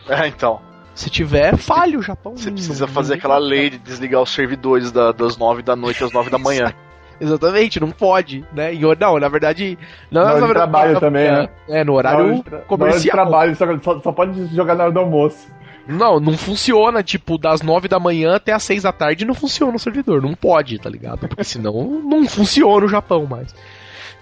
[0.08, 0.60] É, então.
[0.94, 2.36] Se tiver, falha o Japão.
[2.36, 5.74] Você Não- precisa não- fazer aquela lei de desligar os servidores da- das 9 da
[5.76, 6.72] noite às 9 da manhã.
[7.20, 8.74] Exatamente, não pode, né?
[8.74, 9.78] E, não, na verdade.
[10.10, 11.48] Não, Na hora na de verdade, trabalho também, né?
[11.68, 13.12] É, no Na hora horário de tra- na hora de comercial.
[13.16, 15.46] trabalho, só, só pode jogar na hora do almoço.
[15.86, 19.74] Não, não funciona, tipo, das nove da manhã até as seis da tarde não funciona
[19.74, 20.22] o servidor.
[20.22, 21.26] Não pode, tá ligado?
[21.28, 23.54] Porque senão não funciona o Japão mais.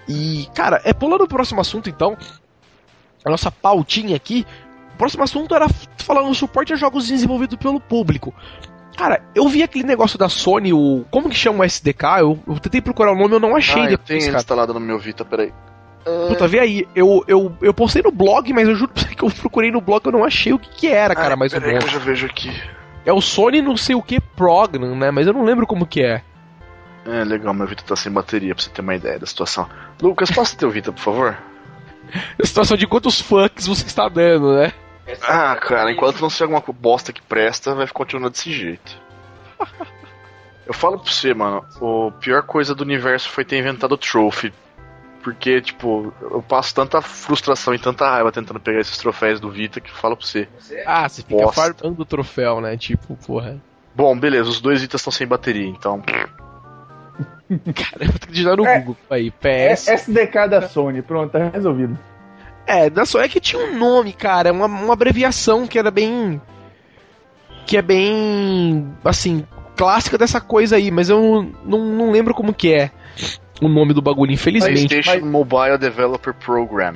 [0.08, 2.16] E, cara, é pulando pro próximo assunto, então.
[3.24, 4.46] A nossa pautinha aqui.
[4.94, 5.66] O próximo assunto era
[5.98, 8.34] falando suporte a jogos desenvolvidos pelo público.
[8.96, 11.04] Cara, eu vi aquele negócio da Sony, o.
[11.10, 12.04] Como que chama o SDK?
[12.20, 14.38] Eu, eu tentei procurar o nome, eu não achei Ah, eu depois, tenho ele cara.
[14.38, 15.52] instalado no meu Vita, peraí.
[16.28, 19.22] Puta, vê aí, eu, eu, eu postei no blog, mas eu juro pra você que
[19.22, 21.52] eu procurei no blog e eu não achei o que, que era, cara, Ah, mais
[21.52, 21.84] ou menos.
[21.84, 22.50] que eu já vejo aqui.
[23.04, 25.10] É o Sony não sei o que Program, né?
[25.10, 26.22] Mas eu não lembro como que é.
[27.06, 29.68] É, legal, meu Vita tá sem bateria, pra você ter uma ideia da situação.
[30.00, 31.36] Lucas, passa teu Vita, por favor.
[32.42, 34.72] A situação de quantos fucks você está dando, né?
[35.22, 38.96] Ah, cara, enquanto não ser alguma bosta que presta, vai continuar desse jeito.
[40.66, 41.64] Eu falo pra você, mano,
[42.08, 44.52] a pior coisa do universo foi ter inventado o Trophy.
[45.22, 49.80] Porque, tipo, eu passo tanta frustração e tanta raiva tentando pegar esses troféus do Vita
[49.80, 50.48] que eu falo pra você.
[50.86, 51.74] Ah, você fica Bosta.
[51.74, 52.76] farmando o troféu, né?
[52.76, 53.60] Tipo, porra.
[53.94, 56.00] Bom, beleza, os dois Vitas estão sem bateria, então.
[57.74, 58.78] Cara, eu vou ter que digitar no É.
[58.78, 59.32] Google aí.
[59.42, 59.88] É PS.
[59.88, 61.98] SDK da Sony, pronto, tá resolvido.
[62.66, 66.40] É, da só é que tinha um nome, cara, uma, uma abreviação que era bem.
[67.66, 68.94] Que é bem.
[69.04, 69.44] Assim,
[69.76, 72.90] clássica dessa coisa aí, mas eu não, não lembro como que é
[73.60, 74.88] o nome do bagulho, infelizmente.
[74.88, 76.94] PlayStation Mobile Developer Program.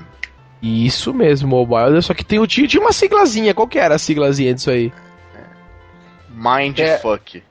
[0.63, 3.99] Isso mesmo, mobile, só que tem o tinha, tinha uma siglazinha, qual que era a
[3.99, 4.91] siglazinha disso aí?
[6.31, 7.43] Mindfuck.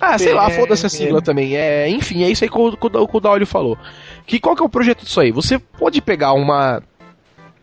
[0.00, 0.90] Ah, sei lá, É, foda-se a é.
[0.90, 1.56] sigla também.
[1.56, 3.78] É, enfim, é isso aí que o, que o, que o Daolio falou.
[4.26, 5.30] Que, qual que é o projeto disso aí?
[5.30, 6.82] Você pode pegar uma,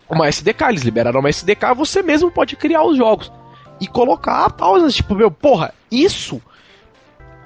[0.09, 3.31] uma SDK, eles liberaram uma SDK, você mesmo pode criar os jogos.
[3.81, 6.41] E colocar pausas, tipo, meu, porra, isso.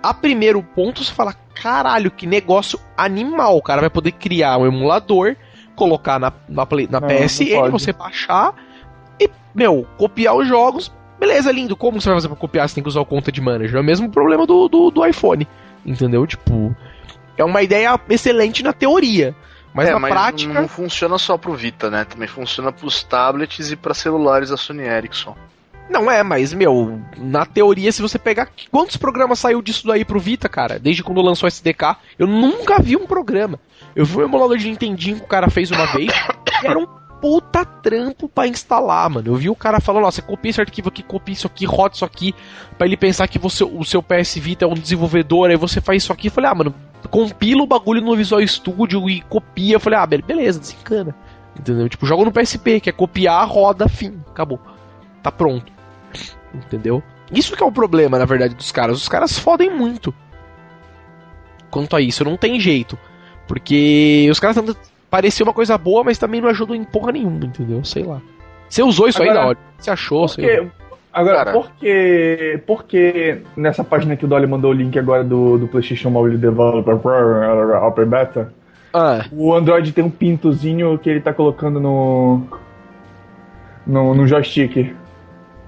[0.01, 3.57] A primeiro ponto você fala, caralho, que negócio animal.
[3.57, 5.35] O cara vai poder criar um emulador,
[5.75, 7.71] colocar na, na, Play- na Não, não PSN, pode.
[7.71, 8.53] você baixar
[9.19, 10.91] e, meu, copiar os jogos.
[11.19, 11.75] Beleza, lindo.
[11.77, 12.67] Como você vai fazer pra copiar?
[12.67, 13.77] Você tem que usar o conta de manager.
[13.77, 15.47] É o mesmo problema do, do, do iPhone.
[15.85, 16.25] Entendeu?
[16.27, 16.75] Tipo,
[17.37, 19.33] é uma ideia excelente na teoria.
[19.73, 20.53] Mas é, na mas prática.
[20.53, 22.05] não funciona só pro Vita, né?
[22.05, 25.35] Também funciona pros tablets e pra celulares da Sony Ericsson.
[25.89, 28.49] Não é, mas, meu, na teoria, se você pegar.
[28.71, 30.79] Quantos programas saiu disso daí pro Vita, cara?
[30.79, 31.97] Desde quando lançou o SDK?
[32.17, 33.59] Eu nunca vi um programa.
[33.95, 36.11] Eu vi um emulador de Nintendinho que o cara fez uma vez.
[36.63, 36.87] e era um
[37.21, 39.29] puta trampo pra instalar, mano.
[39.29, 41.95] Eu vi o cara falando, ó, você copia esse arquivo aqui, copia isso aqui, roda
[41.95, 42.33] isso aqui,
[42.77, 46.03] pra ele pensar que você, o seu PS Vita é um desenvolvedor, aí você faz
[46.03, 46.27] isso aqui.
[46.27, 46.73] Eu falei, ah, mano,
[47.09, 49.75] compila o bagulho no Visual Studio e copia.
[49.75, 51.15] Eu falei, ah, be- beleza, desencana.
[51.57, 51.87] Entendeu?
[51.87, 54.59] Tipo, joga no PSP, que é copiar, roda, fim, acabou.
[55.21, 55.71] Tá pronto.
[56.53, 57.01] Entendeu?
[57.31, 58.97] Isso que é o problema, na verdade, dos caras.
[58.97, 60.13] Os caras fodem muito.
[61.71, 62.97] Quanto a isso, não tem jeito.
[63.47, 64.75] Porque os caras tentam
[65.09, 67.83] parecer uma coisa boa, mas também não ajudam em porra nenhuma, entendeu?
[67.83, 68.21] Sei lá.
[68.69, 69.57] Você usou isso aí Agora, da hora?
[69.77, 70.27] Você achou?
[70.27, 70.51] Sei lá.
[70.63, 70.71] Porque,
[71.11, 71.51] agora, Cara.
[71.51, 75.67] por que, por que nessa página que o Dolly mandou o link agora do, do
[75.67, 76.95] PlayStation Mobile Developer
[77.83, 78.53] Open Beta,
[78.93, 82.41] Ah, o Android tem um pintozinho que ele tá colocando no.
[83.85, 84.95] no, no joystick.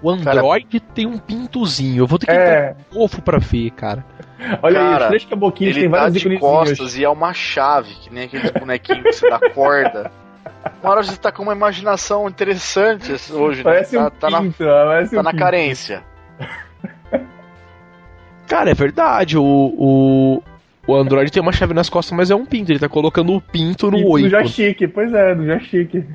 [0.05, 2.03] O Android tem um pintozinho.
[2.03, 2.69] Eu vou ter que É.
[2.71, 4.05] entrar no fofo pra ver, cara.
[4.61, 6.51] Olha aí, Cara, os três caboquinhos Ele tem tá vários de íconezinhos.
[6.79, 10.11] costas e é uma chave, que nem aqueles bonequinhos que você dá corda.
[10.83, 13.63] Uma hora você tá com uma imaginação interessante hoje, né?
[13.63, 15.43] Parece tá, um tá na, pinto, parece tá um na pinto.
[15.43, 16.03] carência.
[18.47, 19.37] Cara, é verdade.
[19.37, 20.43] O, o,
[20.87, 22.71] o Android tem uma chave nas costas, mas é um pinto.
[22.71, 24.21] Ele tá colocando o pinto no Pinto oi.
[24.23, 26.05] no joystick, pois é, no joystick.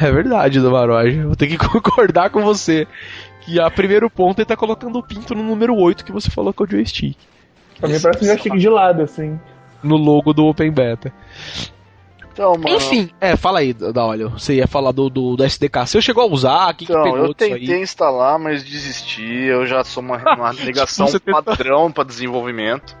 [0.00, 1.22] É verdade, Damaroj.
[1.24, 2.86] Vou ter que concordar com você.
[3.42, 6.52] Que a primeiro ponto ele tá colocando o pinto no número 8 que você falou
[6.52, 7.16] que é o joystick.
[7.78, 9.38] Pra mim parece um joystick de lado, assim.
[9.82, 11.12] No logo do Open Beta.
[12.32, 12.76] Então, mano.
[12.76, 14.28] Enfim, é, fala aí, da olha.
[14.28, 15.86] Você ia falar do, do, do SDK.
[15.86, 16.72] Você chegou a usar?
[16.74, 17.82] Quem que Então, pegou eu tentei aí?
[17.82, 19.22] instalar, mas desisti.
[19.22, 22.96] Eu já sou uma, uma negação padrão pra desenvolvimento.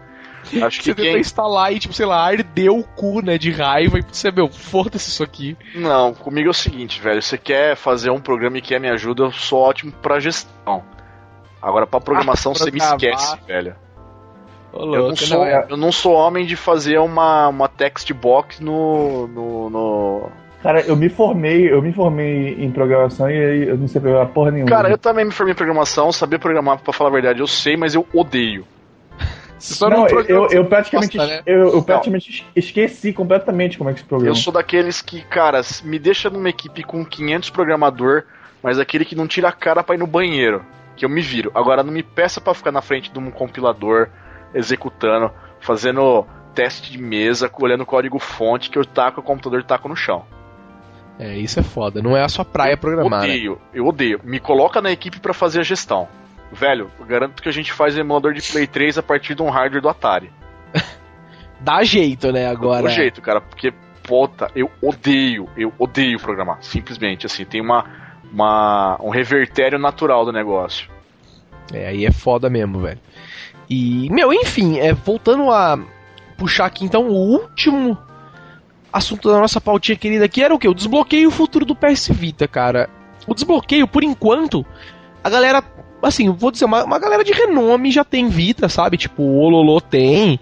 [0.60, 1.20] Acho que Você tentou quem.
[1.20, 3.98] instalar e, tipo, sei lá, ardeu o cu, né, de raiva.
[3.98, 5.56] E você, meu, foda-se isso aqui.
[5.74, 7.22] Não, comigo é o seguinte, velho.
[7.22, 10.82] Você quer fazer um programa e quer me ajuda, eu sou ótimo pra gestão.
[11.60, 13.74] Agora, pra programação, Ah, você me esquece, velho.
[14.72, 15.66] Ô, Eu louco, não, sou, é.
[15.68, 20.28] eu não sou homem de fazer uma, uma text box no, no, no-
[20.62, 24.28] Cara, eu me formei, eu me formei em programação e aí eu não sei programar
[24.28, 24.70] porra nenhuma.
[24.70, 27.76] Cara, eu também me formei em programação, saber programar, pra falar a verdade, eu sei,
[27.76, 28.64] mas eu odeio.
[29.62, 31.42] Só não, não eu, eu, eu praticamente, Gosta, né?
[31.46, 34.30] eu, eu praticamente esqueci completamente como é que se programa.
[34.30, 38.24] Eu sou daqueles que, cara, me deixa numa equipe com 500 programador,
[38.60, 40.64] mas aquele que não tira a cara pra ir no banheiro,
[40.96, 41.52] que eu me viro.
[41.54, 44.08] Agora não me peça pra ficar na frente de um compilador,
[44.52, 49.64] executando, fazendo teste de mesa, olhando o código fonte que eu taco o computador e
[49.64, 50.24] taco no chão.
[51.20, 52.02] É, isso é foda.
[52.02, 53.22] Não é a sua praia programar.
[53.22, 53.28] né?
[53.28, 54.20] odeio, eu odeio.
[54.24, 56.08] Me coloca na equipe pra fazer a gestão.
[56.52, 59.48] Velho, eu garanto que a gente faz emulador de Play 3 a partir de um
[59.48, 60.30] hardware do Atari.
[61.60, 62.46] Dá jeito, né?
[62.46, 62.82] Agora.
[62.82, 63.72] Do jeito, cara, porque,
[64.02, 66.58] puta, eu odeio, eu odeio programar.
[66.60, 67.86] Simplesmente, assim, tem uma,
[68.30, 70.90] uma, um revertério natural do negócio.
[71.72, 73.00] É, aí é foda mesmo, velho.
[73.68, 75.78] E, meu, enfim, é, voltando a
[76.36, 77.96] puxar aqui então o último
[78.92, 80.68] assunto da nossa pautinha querida aqui era o que?
[80.68, 82.90] O desbloqueio futuro do PS Vita, cara.
[83.26, 84.66] O desbloqueio, por enquanto,
[85.24, 85.62] a galera,
[86.02, 88.96] assim, vou dizer, uma, uma galera de renome já tem Vita, sabe?
[88.96, 90.38] Tipo, o Ololô tem,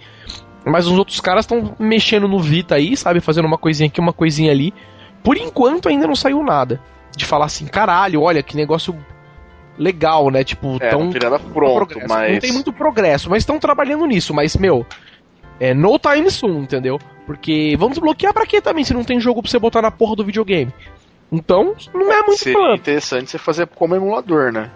[0.64, 3.20] mas os outros caras estão mexendo no Vita aí, sabe?
[3.20, 4.72] Fazendo uma coisinha aqui, uma coisinha ali.
[5.22, 6.80] Por enquanto ainda não saiu nada.
[7.16, 8.96] De falar assim, caralho, olha que negócio
[9.76, 10.44] legal, né?
[10.44, 12.32] Tipo, É, tão não pronto, mas.
[12.32, 14.32] Não tem muito progresso, mas estão trabalhando nisso.
[14.32, 14.86] Mas, meu,
[15.58, 16.98] é no time soon, entendeu?
[17.26, 20.16] Porque vamos desbloquear pra quê também se não tem jogo pra você botar na porra
[20.16, 20.72] do videogame?
[21.32, 22.74] Então, não é muito Seria plano.
[22.74, 24.70] interessante você fazer como emulador, né?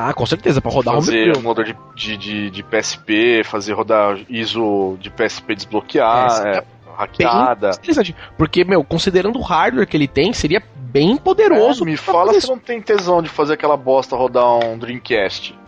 [0.00, 1.40] Ah, com certeza, pra rodar fazer homebrew.
[1.40, 6.64] emulador de, de, de, de PSP, fazer rodar ISO de PSP desbloquear, É, é,
[6.96, 7.70] hackeada.
[7.70, 8.14] Interessante.
[8.36, 11.82] Porque, meu, considerando o hardware que ele tem, seria bem poderoso.
[11.82, 15.58] É, me fala se não tem tesão de fazer aquela bosta rodar um Dreamcast.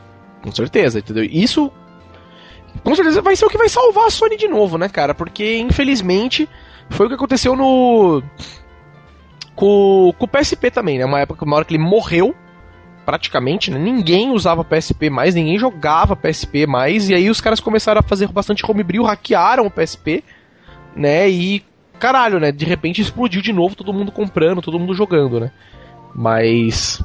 [0.42, 1.24] Com certeza, entendeu?
[1.24, 1.70] Isso
[2.84, 5.12] com certeza vai ser o que vai salvar a Sony de novo, né, cara?
[5.12, 6.48] Porque infelizmente
[6.88, 8.22] foi o que aconteceu no
[9.54, 11.04] com, com o PSP também, né?
[11.04, 12.34] Uma época, uma hora que ele morreu,
[13.04, 13.78] praticamente, né?
[13.78, 18.28] ninguém usava PSP mais, ninguém jogava PSP mais, e aí os caras começaram a fazer
[18.28, 20.22] bastante homebrew, hackearam o PSP,
[20.94, 21.28] né?
[21.28, 21.64] E
[21.98, 22.52] caralho, né?
[22.52, 25.50] De repente explodiu de novo, todo mundo comprando, todo mundo jogando, né?
[26.14, 27.02] Mas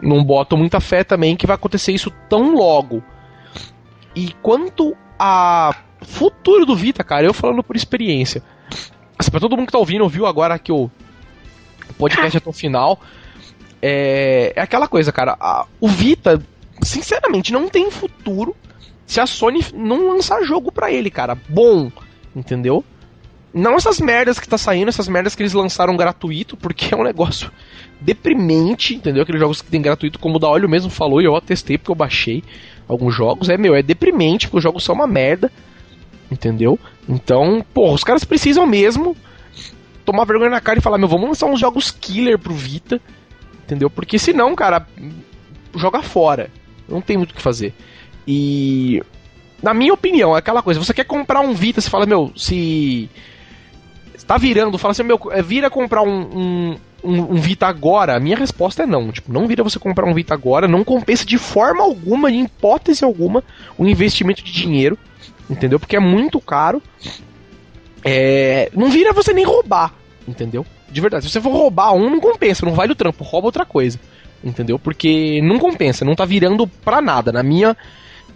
[0.00, 3.02] não botam muita fé também que vai acontecer isso tão logo.
[4.14, 8.42] E quanto a futuro do Vita, cara, eu falando por experiência.
[9.18, 10.90] Assim, pra todo mundo que tá ouvindo, ouviu agora que o
[11.96, 13.00] podcast até o final.
[13.82, 15.36] É, é aquela coisa, cara.
[15.40, 16.40] a- o Vita,
[16.82, 18.54] sinceramente, não tem futuro
[19.06, 21.36] se a Sony não lançar jogo pra ele, cara.
[21.48, 21.90] Bom,
[22.34, 22.84] entendeu?
[23.52, 27.02] Não essas merdas que tá saindo, essas merdas que eles lançaram gratuito, porque é um
[27.02, 27.50] negócio
[28.00, 29.22] deprimente, entendeu?
[29.22, 31.90] Aqueles jogos que tem gratuito, como o da Olho mesmo falou, e eu atestei porque
[31.90, 32.42] eu baixei
[32.88, 33.48] alguns jogos.
[33.50, 35.52] É, meu, é deprimente, porque os jogos são uma merda,
[36.30, 36.78] entendeu?
[37.08, 39.14] Então, pô, os caras precisam mesmo
[40.04, 43.00] tomar vergonha na cara e falar, meu, vamos lançar uns jogos killer pro Vita,
[43.72, 43.88] entendeu?
[43.88, 44.86] Porque senão, cara,
[45.74, 46.50] joga fora.
[46.86, 47.72] Não tem muito o que fazer.
[48.28, 49.02] E
[49.62, 53.08] na minha opinião, é aquela coisa, você quer comprar um Vita, você fala, meu, se
[54.26, 58.20] tá virando, fala assim, meu, é, vira comprar um, um, um, um Vita agora, a
[58.20, 59.10] minha resposta é não.
[59.10, 63.04] Tipo, não vira você comprar um Vita agora, não compensa de forma alguma, de hipótese
[63.04, 63.42] alguma,
[63.78, 64.98] o investimento de dinheiro,
[65.48, 65.80] entendeu?
[65.80, 66.82] Porque é muito caro.
[68.04, 69.94] É, não vira você nem roubar,
[70.28, 70.66] entendeu?
[70.92, 73.64] De verdade, se você for roubar um, não compensa, não vale o trampo, rouba outra
[73.64, 73.98] coisa,
[74.44, 74.78] entendeu?
[74.78, 77.76] Porque não compensa, não tá virando pra nada, na minha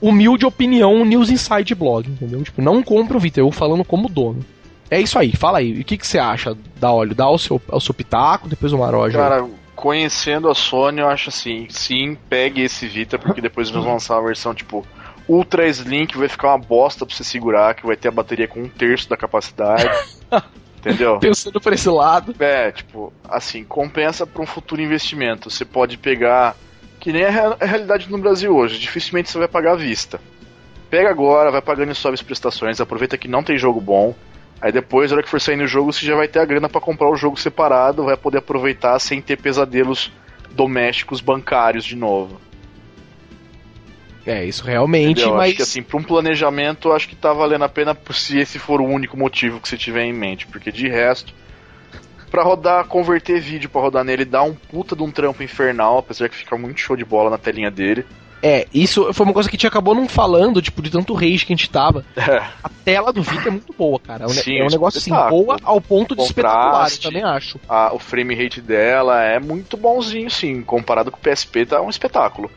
[0.01, 2.43] humilde opinião, News Inside Blog, entendeu?
[2.43, 4.45] Tipo, não compra o Vita, eu falando como dono.
[4.91, 5.81] É isso aí, fala aí.
[5.81, 7.15] O que, que você acha da óleo?
[7.15, 9.19] Dá o seu, o seu pitaco, depois o Maroja.
[9.19, 13.95] Cara, conhecendo a Sony, eu acho assim, sim, pegue esse Vita, porque depois eles vão
[13.95, 14.87] lançar uma versão tipo
[15.29, 18.47] Ultra Slim, que vai ficar uma bosta pra você segurar, que vai ter a bateria
[18.47, 19.89] com um terço da capacidade.
[20.87, 21.18] entendeu?
[21.20, 22.34] Pensando por esse lado.
[22.39, 25.51] É, tipo, assim, compensa pra um futuro investimento.
[25.51, 26.55] Você pode pegar.
[27.01, 30.20] Que nem a rea- a realidade no Brasil hoje, dificilmente você vai pagar à vista.
[30.91, 34.14] Pega agora, vai pagando em suaves prestações, aproveita que não tem jogo bom.
[34.61, 36.68] Aí depois, na hora que for saindo o jogo, você já vai ter a grana
[36.68, 40.11] pra comprar o jogo separado, vai poder aproveitar sem ter pesadelos
[40.53, 42.41] domésticos bancários de novo.
[44.27, 45.35] É, isso realmente, Entendeu?
[45.37, 45.49] mas.
[45.49, 48.81] Acho que assim, pra um planejamento, acho que tá valendo a pena se esse for
[48.81, 51.33] o único motivo que você tiver em mente, porque de resto,
[52.31, 56.29] pra rodar, converter vídeo pra rodar nele dá um puta de um trampo infernal, apesar
[56.29, 58.05] que fica muito show de bola na telinha dele.
[58.43, 61.47] É, isso foi uma coisa que a gente acabou não falando, tipo, de tanto rage
[61.47, 62.05] que a gente tava.
[62.16, 64.24] É, A tela do Vita é muito boa, cara.
[64.24, 67.59] É um, Sim, é um negócio assim, boa ao ponto de espetacular, eu também acho.
[67.68, 71.89] a- o frame rate dela é muito bonzinho, sim, comparado com o PSP, tá um
[71.91, 72.51] espetáculo.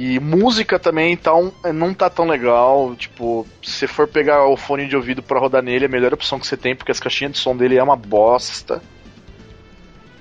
[0.00, 2.94] E música também tá um- não tá tão legal.
[2.94, 6.14] Tipo, se você for pegar o fone de ouvido pra rodar nele, é a melhor
[6.14, 8.80] opção que você tem, porque as caixinhas de som dele é uma bosta.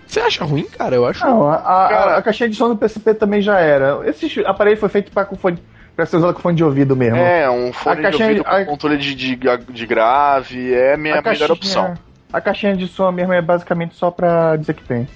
[0.07, 0.95] Você acha ruim, cara?
[0.95, 1.23] Eu acho.
[1.23, 4.01] Não, a, a- Cara- a caixinha de som do PSP também já era.
[4.09, 5.59] Esse aparelho foi feito para com fone.
[5.95, 7.17] pra ser usado com fone de ouvido mesmo.
[7.17, 10.93] É, um fone A caixinha- de ouvido a- com controle de, de, de grave é
[10.93, 11.93] a minha A melhor opção.
[12.33, 15.07] A caixinha de som mesmo é basicamente só pra dizer que tem.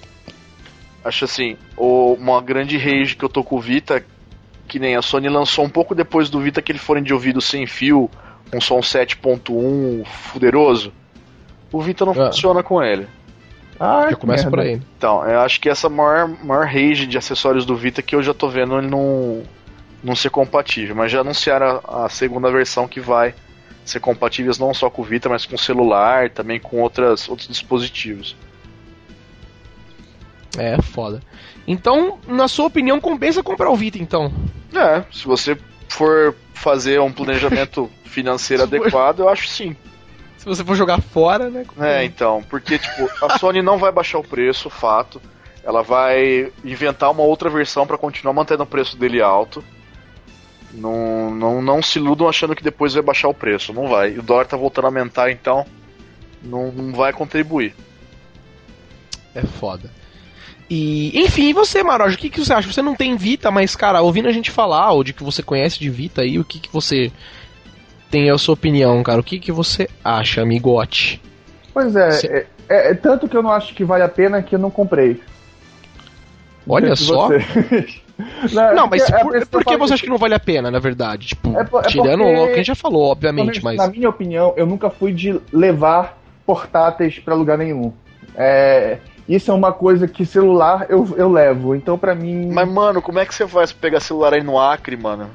[1.06, 4.04] Acho assim, o- uma grande rage que eu tô com o Vita,
[4.72, 7.68] que nem a Sony lançou um pouco depois do Vita aquele fone de ouvido sem
[7.68, 8.10] fio,
[8.50, 10.94] com som 7.1 fuderoso.
[11.74, 12.28] O Vita não Ah.
[12.28, 13.06] funciona com ele.
[13.78, 14.80] Ah, Já começa por aí.
[14.98, 18.34] Então, eu acho que essa maior, maior rage de acessórios do Vita que eu já
[18.34, 19.44] tô vendo ele não,
[20.02, 20.96] não ser compatível.
[20.96, 23.34] Mas já anunciaram a, a segunda versão que vai
[23.84, 27.50] ser compatíveis não só com o Vita, mas com o celular, também com outras, outros
[27.50, 28.38] dispositivos.
[30.58, 31.22] É, foda.
[31.68, 34.34] Então, na sua opinião, compensa comprar o Vita, então.
[34.74, 39.76] É, se você for fazer um planejamento financeiro adequado, eu acho sim.
[40.38, 41.66] Se você for jogar fora, né?
[41.80, 45.22] É, então, porque tipo, a Sony não vai baixar o preço, fato.
[45.64, 49.64] Ela vai inventar uma outra versão pra continuar mantendo o preço dele alto.
[50.74, 54.14] Não, não, não se iludam achando que depois vai baixar o preço, não vai.
[54.14, 55.66] E o dólar tá voltando a aumentar, então
[56.42, 57.76] não, não vai contribuir.
[59.36, 59.92] É foda.
[60.74, 62.72] E, enfim, e você, Maroja, o que, que você acha?
[62.72, 65.78] Você não tem Vita, mas, cara, ouvindo a gente falar, ou de que você conhece
[65.78, 67.12] de Vita aí, o que, que você
[68.10, 69.20] tem a sua opinião, cara?
[69.20, 71.22] O que, que você acha, amigote?
[71.74, 74.42] Pois é, Se- é, é- é tanto que eu não acho que vale a pena
[74.42, 75.20] que eu não comprei.
[76.66, 77.28] Olha Não só.
[78.74, 80.40] Não, mas porque- é por, por isso por que você acha que não vale a
[80.40, 81.28] pena, na verdade?
[81.28, 83.76] Tipo, É por- é tirando porque- o que a gente já falou, obviamente, mas.
[83.78, 87.92] Na minha opinião, eu nunca fui de levar portáteis pra lugar nenhum.
[88.36, 91.76] É, isso é uma coisa que celular eu, eu levo.
[91.76, 94.60] Então, pra mim, Mas, mano, como é que você faz pra pegar celular aí no
[94.60, 95.30] Acre, mano?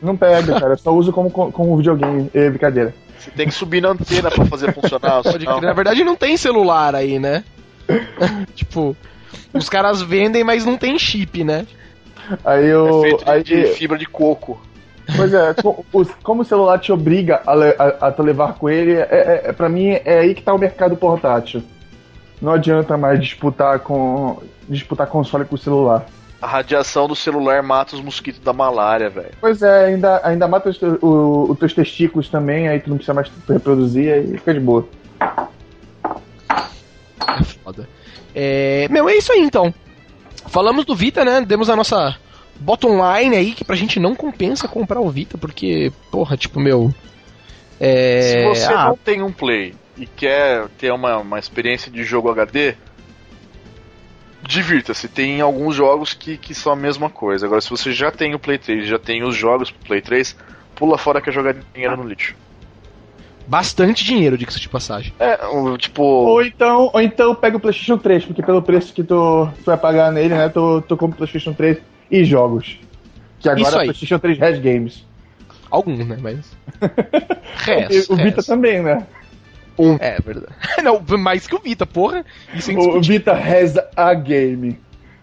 [0.00, 0.74] não pega, cara.
[0.74, 2.30] Eu só uso como, como videogame.
[2.34, 2.94] É, brincadeira.
[3.18, 5.22] Você tem que subir na antena pra fazer funcionar.
[5.24, 5.60] Senão-.
[5.60, 7.42] Na verdade, não tem celular aí, né?
[8.54, 8.96] tipo,
[9.52, 11.66] os caras vendem, mas não tem chip, né?
[12.44, 13.00] Aí É eu.
[13.02, 14.60] feito de, aí, de fibra de coco.
[15.16, 15.54] Pois é,
[16.22, 19.52] como o celular te obriga a, a, a te levar com ele, é, é, é,
[19.52, 21.62] pra mim é aí que tá o mercado portátil.
[22.40, 26.04] Não adianta mais disputar com disputar console com o celular.
[26.40, 29.30] A radiação do celular mata os mosquitos da malária, velho.
[29.40, 33.14] Pois é, ainda, ainda mata os, o- os teus testículos também, aí tu não precisa
[33.14, 34.86] mais reproduzir e fica de boa.
[37.38, 37.88] É foda.
[38.34, 39.72] É, meu, é isso aí então.
[40.48, 41.40] Falamos do Vita, né?
[41.40, 42.16] Demos a nossa
[42.60, 46.92] bottom line aí, que pra gente não compensa comprar o Vita, porque, porra, tipo, meu.
[47.80, 48.20] É.
[48.20, 52.30] Se você ah, não tem um Play e quer ter uma, uma experiência de jogo
[52.30, 52.74] HD,
[54.42, 55.08] divirta-se.
[55.08, 57.46] Tem alguns jogos que, que são a mesma coisa.
[57.46, 60.36] Agora, se você já tem o Play 3 já tem os jogos pro Play 3,
[60.74, 62.34] pula fora que é jogar dinheiro no lixo.
[63.46, 65.12] bastante dinheiro, diga-se de passagem.
[65.18, 66.02] É, o, tipo.
[66.02, 69.76] Ou então, ou então pega o PlayStation 3, porque pelo preço que tu, tu vai
[69.76, 71.78] pagar nele, né, tu, tu compra o PlayStation 3
[72.10, 72.78] e jogos.
[73.40, 73.86] Que agora Isso é aí.
[73.86, 75.06] PlayStation 3 Red Games.
[75.70, 76.16] Alguns, né?
[76.20, 76.56] Mas.
[77.64, 79.06] Rest, o Vita também, né?
[80.00, 80.52] É verdade.
[80.82, 82.24] Não, mais que o Vita, porra.
[82.54, 84.78] Isso é O Vita has a game.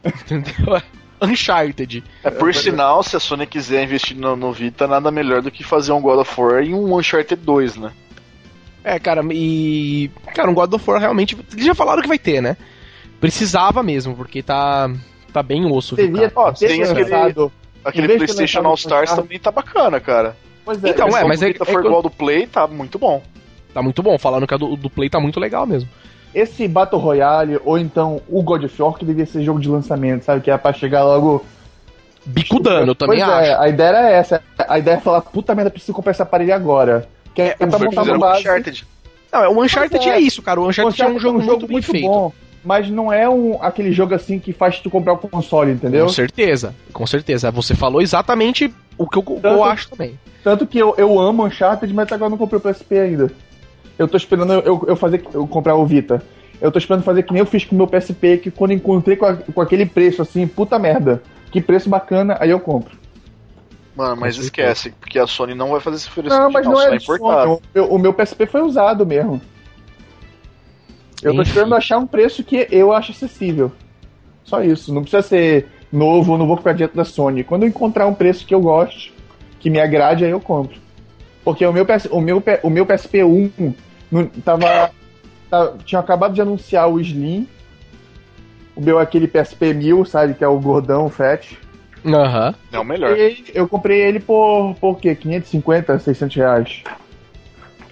[0.05, 0.81] entendeu?
[1.21, 2.03] Uncharted.
[2.23, 5.63] É, por sinal, se a Sony quiser investir no, no Vita, nada melhor do que
[5.63, 7.91] fazer um God of War e um Uncharted 2, né?
[8.83, 10.11] É, cara, e.
[10.35, 11.37] Cara, um God of War realmente.
[11.53, 12.57] Eles já falaram que vai ter, né?
[13.21, 14.91] Precisava mesmo, porque tá.
[15.31, 16.49] Tá bem osso, Devia cara?
[16.49, 17.51] Ó, tem aquele- lançado.
[17.85, 20.35] Aquele de PlayStation All Stars também tá bacana, cara.
[20.63, 22.45] Pois é, Então, é, Se mas o é- Vita é for quando- igual do Play,
[22.47, 23.23] tá muito bom.
[23.73, 24.17] Tá muito bom.
[24.17, 25.89] Falando que a do, do Play tá muito legal mesmo.
[26.33, 30.23] Esse Battle Royale, ou então o God of War, que devia ser jogo de lançamento,
[30.23, 30.41] sabe?
[30.41, 31.45] Que é pra chegar logo.
[32.25, 33.51] Bico dano, eu também pois acho.
[33.51, 34.41] É, a ideia era essa.
[34.67, 37.07] A ideia é falar, puta merda, preciso comprar esse aparelho agora.
[37.35, 38.41] Que é, é pra montar uma base.
[38.41, 38.87] Uncharted.
[39.31, 40.13] Não, é, o Uncharted é.
[40.13, 40.19] é.
[40.19, 40.61] isso, cara.
[40.61, 42.07] O Uncharted é um jogo, muito bem feito.
[42.07, 42.31] bom.
[42.63, 46.05] Mas não é um, aquele jogo assim que faz tu comprar o console, entendeu?
[46.05, 47.51] Com certeza, com certeza.
[47.51, 50.17] Você falou exatamente o que eu, o que eu Tanto- acho também.
[50.43, 53.31] Tanto que eu, eu amo Uncharted, mas agora eu não comprei o PSP ainda.
[53.97, 56.21] Eu tô esperando eu, eu fazer eu comprar o Vita.
[56.61, 59.15] Eu tô esperando fazer que nem eu fiz com o meu PSP, que quando encontrei
[59.17, 61.21] com, a- com aquele preço assim, puta merda.
[61.51, 62.97] Que preço bacana, aí eu compro.
[63.95, 66.41] Mano, mas esquece, porque a Sony não vai fazer esse oferecimento.
[66.43, 67.41] Não, mas não só é de importado.
[67.47, 67.57] Sony.
[67.57, 69.39] O meu, o meu PSP foi usado mesmo.
[71.21, 71.49] Eu tô Enfim.
[71.49, 73.71] esperando achar um preço que eu acho acessível.
[74.43, 74.93] Só isso.
[74.93, 77.43] Não precisa ser novo, eu não vou comprar direto da Sony.
[77.43, 79.13] Quando eu encontrar um preço que eu goste,
[79.59, 80.81] que me agrade, aí eu compro.
[81.43, 83.73] Porque o meu, PS, o meu, o meu PSP1
[84.11, 84.91] não, tava,
[85.49, 87.47] tava- Tinha acabado de anunciar o Slim.
[88.75, 90.33] O meu é aquele PSP 1000, sabe?
[90.33, 91.57] Que é o gordão, o fat.
[92.05, 92.55] Aham.
[92.71, 93.17] É o melhor.
[93.17, 95.15] E eu comprei ele por, por quê?
[95.15, 96.83] 550, 600 reais.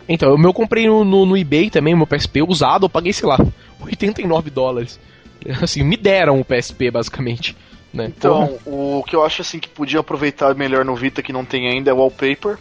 [0.10, 2.90] Então, o meu eu comprei no, no, no eBay também, o meu PSP usado, eu
[2.90, 3.38] paguei, sei lá,
[3.82, 5.00] 89 dólares.
[5.62, 7.56] Assim, me deram o PSP, basicamente.
[7.94, 8.06] Né?
[8.08, 11.68] Então, o que eu acho assim que podia aproveitar melhor no Vita que não tem
[11.68, 12.58] ainda é wallpaper.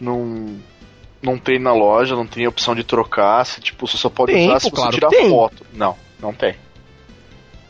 [0.00, 0.56] Não,
[1.22, 3.44] não tem na loja, não tem opção de trocar.
[3.44, 5.66] Se, tipo, você só pode Tem, usar pô, se você claro tirar foto.
[5.72, 6.54] Não, não tem.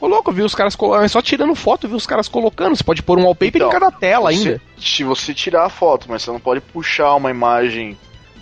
[0.00, 1.04] Ô louco, viu os caras colocando.
[1.04, 2.74] É só tirando foto, viu os caras colocando.
[2.76, 4.62] Você pode pôr um wallpaper Então, em cada tela Você- ainda.
[4.78, 7.98] se você tirar a foto, mas você não pode puxar uma imagem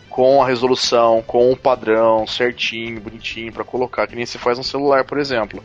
[0.08, 4.64] com a resolução, com o padrão certinho, bonitinho pra colocar, que nem você faz no
[4.64, 5.62] celular, por exemplo.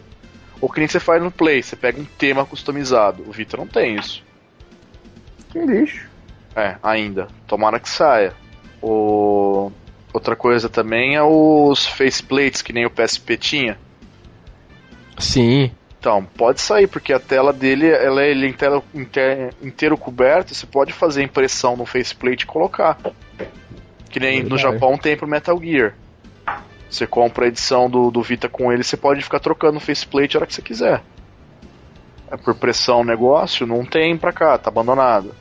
[0.62, 3.24] Ou que nem você faz no Play, você pega um tema customizado.
[3.28, 4.24] O Vita não tem isso.
[5.52, 6.08] Que lixo.
[6.56, 7.28] É, ainda.
[7.48, 8.34] Tomara que saia.
[8.82, 9.72] O...
[10.14, 13.78] Outra coisa também é os faceplates, que nem o PSP tinha.
[15.18, 15.72] Sim.
[16.00, 20.54] Então, pode sair, porque a tela dele ela é ele é inteiro, inte- inteiro coberto,
[20.54, 22.98] você pode fazer impressão no faceplate e colocar.
[24.10, 24.58] Que nem no.
[24.58, 25.96] Japão tem pro Metal Gear.
[26.90, 30.36] Você compra a edição do, do Vita com ele, você pode ficar trocando o faceplate
[30.36, 31.02] a hora que você quiser.
[32.30, 35.34] É por pressão o negócio, não tem pra cá, tá abandonado.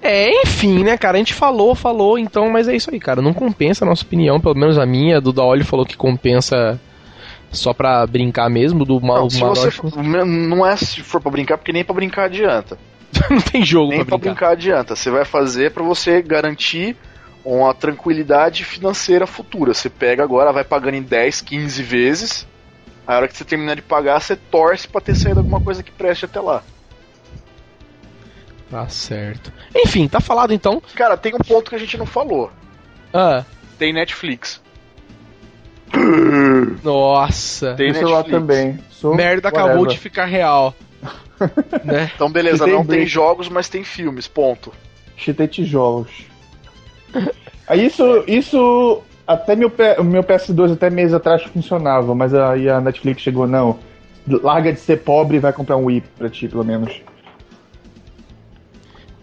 [0.00, 1.16] É, enfim, né, cara?
[1.16, 3.20] A gente falou, falou, então, mas é isso aí, cara.
[3.20, 5.20] Não compensa a nossa opinião, pelo menos a minha.
[5.20, 6.80] Do Daoli falou que compensa
[7.50, 8.84] só pra brincar mesmo.
[8.84, 10.00] Do Mal Não, se você, Marocho.
[10.26, 12.78] não é se for pra brincar, porque nem pra brincar adianta.
[13.30, 14.30] não tem jogo Nem pra pra brincar.
[14.34, 14.94] brincar adianta.
[14.96, 16.96] Você vai fazer pra você garantir
[17.44, 19.74] uma tranquilidade financeira futura.
[19.74, 22.46] Você pega agora, vai pagando em 10, 15 vezes.
[23.06, 25.90] A hora que você terminar de pagar, você torce pra ter saído alguma coisa que
[25.90, 26.62] preste até lá.
[28.70, 29.52] Tá certo.
[29.74, 30.82] Enfim, tá falado então.
[30.94, 32.50] Cara, tem um ponto que a gente não falou.
[33.12, 33.44] Ah,
[33.78, 34.60] Tem Netflix.
[36.84, 37.74] nossa.
[37.74, 38.40] Tem celular Netflix.
[38.40, 38.78] também.
[38.90, 39.92] Sou Merda acabou whatever.
[39.92, 40.74] de ficar real.
[41.84, 42.10] né?
[42.14, 44.72] Então beleza, tem não tem jogos, mas tem filmes, ponto.
[45.16, 46.26] Chitei tijolos.
[47.66, 49.70] Aí isso, isso até meu,
[50.04, 53.78] meu PS2 até meses atrás funcionava, mas aí a Netflix chegou, não.
[54.26, 57.02] Larga de ser pobre e vai comprar um Wii pra ti, pelo menos.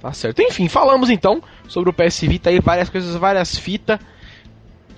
[0.06, 0.40] Tá certo.
[0.40, 3.98] Enfim, falamos então sobre o PS Vita aí, várias coisas, várias fitas.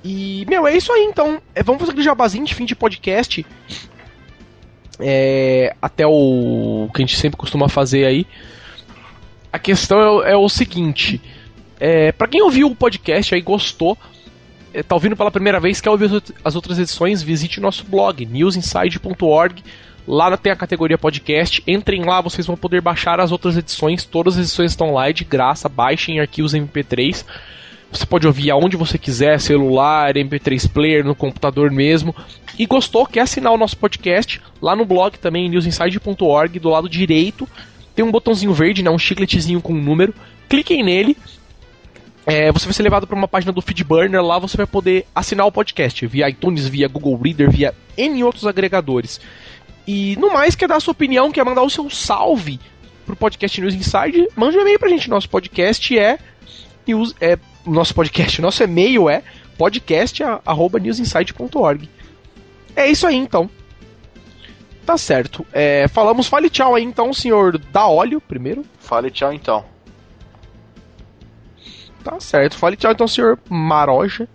[0.03, 1.41] E, meu, é isso aí então.
[1.55, 3.45] É, vamos fazer aquele jabazinho de fim de podcast.
[4.99, 8.27] É, até o que a gente sempre costuma fazer aí.
[9.49, 11.21] A questão é, é o seguinte:
[11.79, 13.97] é, para quem ouviu o podcast aí, gostou,
[14.73, 17.85] é, tá ouvindo pela primeira vez, quer ouvir as out- as outras edições, visite nosso
[17.85, 19.63] blog, newsinside.org.
[20.07, 21.61] Lá tem a categoria podcast.
[21.67, 24.05] Entrem lá, vocês vão poder baixar as outras edições.
[24.05, 25.67] Todas as edições estão lá e de graça.
[25.67, 27.25] Baixem arquivos MP3.
[27.91, 32.15] Você pode ouvir aonde você quiser, celular, MP3 player, no computador mesmo.
[32.57, 34.41] E gostou, quer assinar o nosso podcast?
[34.61, 37.47] Lá no blog também, newsinside.org, do lado direito,
[37.95, 40.13] tem um botãozinho verde, né, um chicletezinho com um número.
[40.49, 41.17] Cliquem nele.
[42.25, 44.21] É, você vai ser levado para uma página do Feedburner.
[44.21, 48.45] Lá você vai poder assinar o podcast via iTunes, via Google Reader, via N outros
[48.45, 49.21] agregadores.
[49.87, 52.59] E no mais, quer dar a sua opinião, quer mandar o seu salve
[53.05, 55.09] pro podcast News Inside, mande um e-mail pra gente.
[55.09, 56.19] Nosso podcast é.
[56.85, 59.23] News, é nosso podcast, nosso e-mail é
[59.57, 61.89] podcast.newsinside.org.
[62.75, 63.49] É isso aí então.
[64.85, 65.47] Tá certo.
[65.51, 68.63] É, falamos, fale tchau aí então, senhor da óleo primeiro.
[68.79, 69.65] Fale tchau então.
[72.03, 72.55] Tá certo.
[72.57, 74.27] Fale tchau então, senhor Maroja.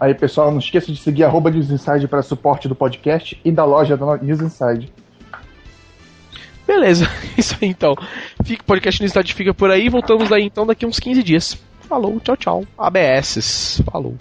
[0.00, 3.66] Aí, pessoal, não esqueça de seguir arroba News Inside para suporte do podcast e da
[3.66, 4.90] loja da News Inside.
[6.66, 7.94] Beleza, isso aí então.
[8.42, 9.90] Fica, o podcast News Inside fica por aí.
[9.90, 11.62] Voltamos aí então daqui uns 15 dias.
[11.82, 12.64] Falou, tchau, tchau.
[12.78, 13.82] ABS.
[13.84, 14.16] Falou.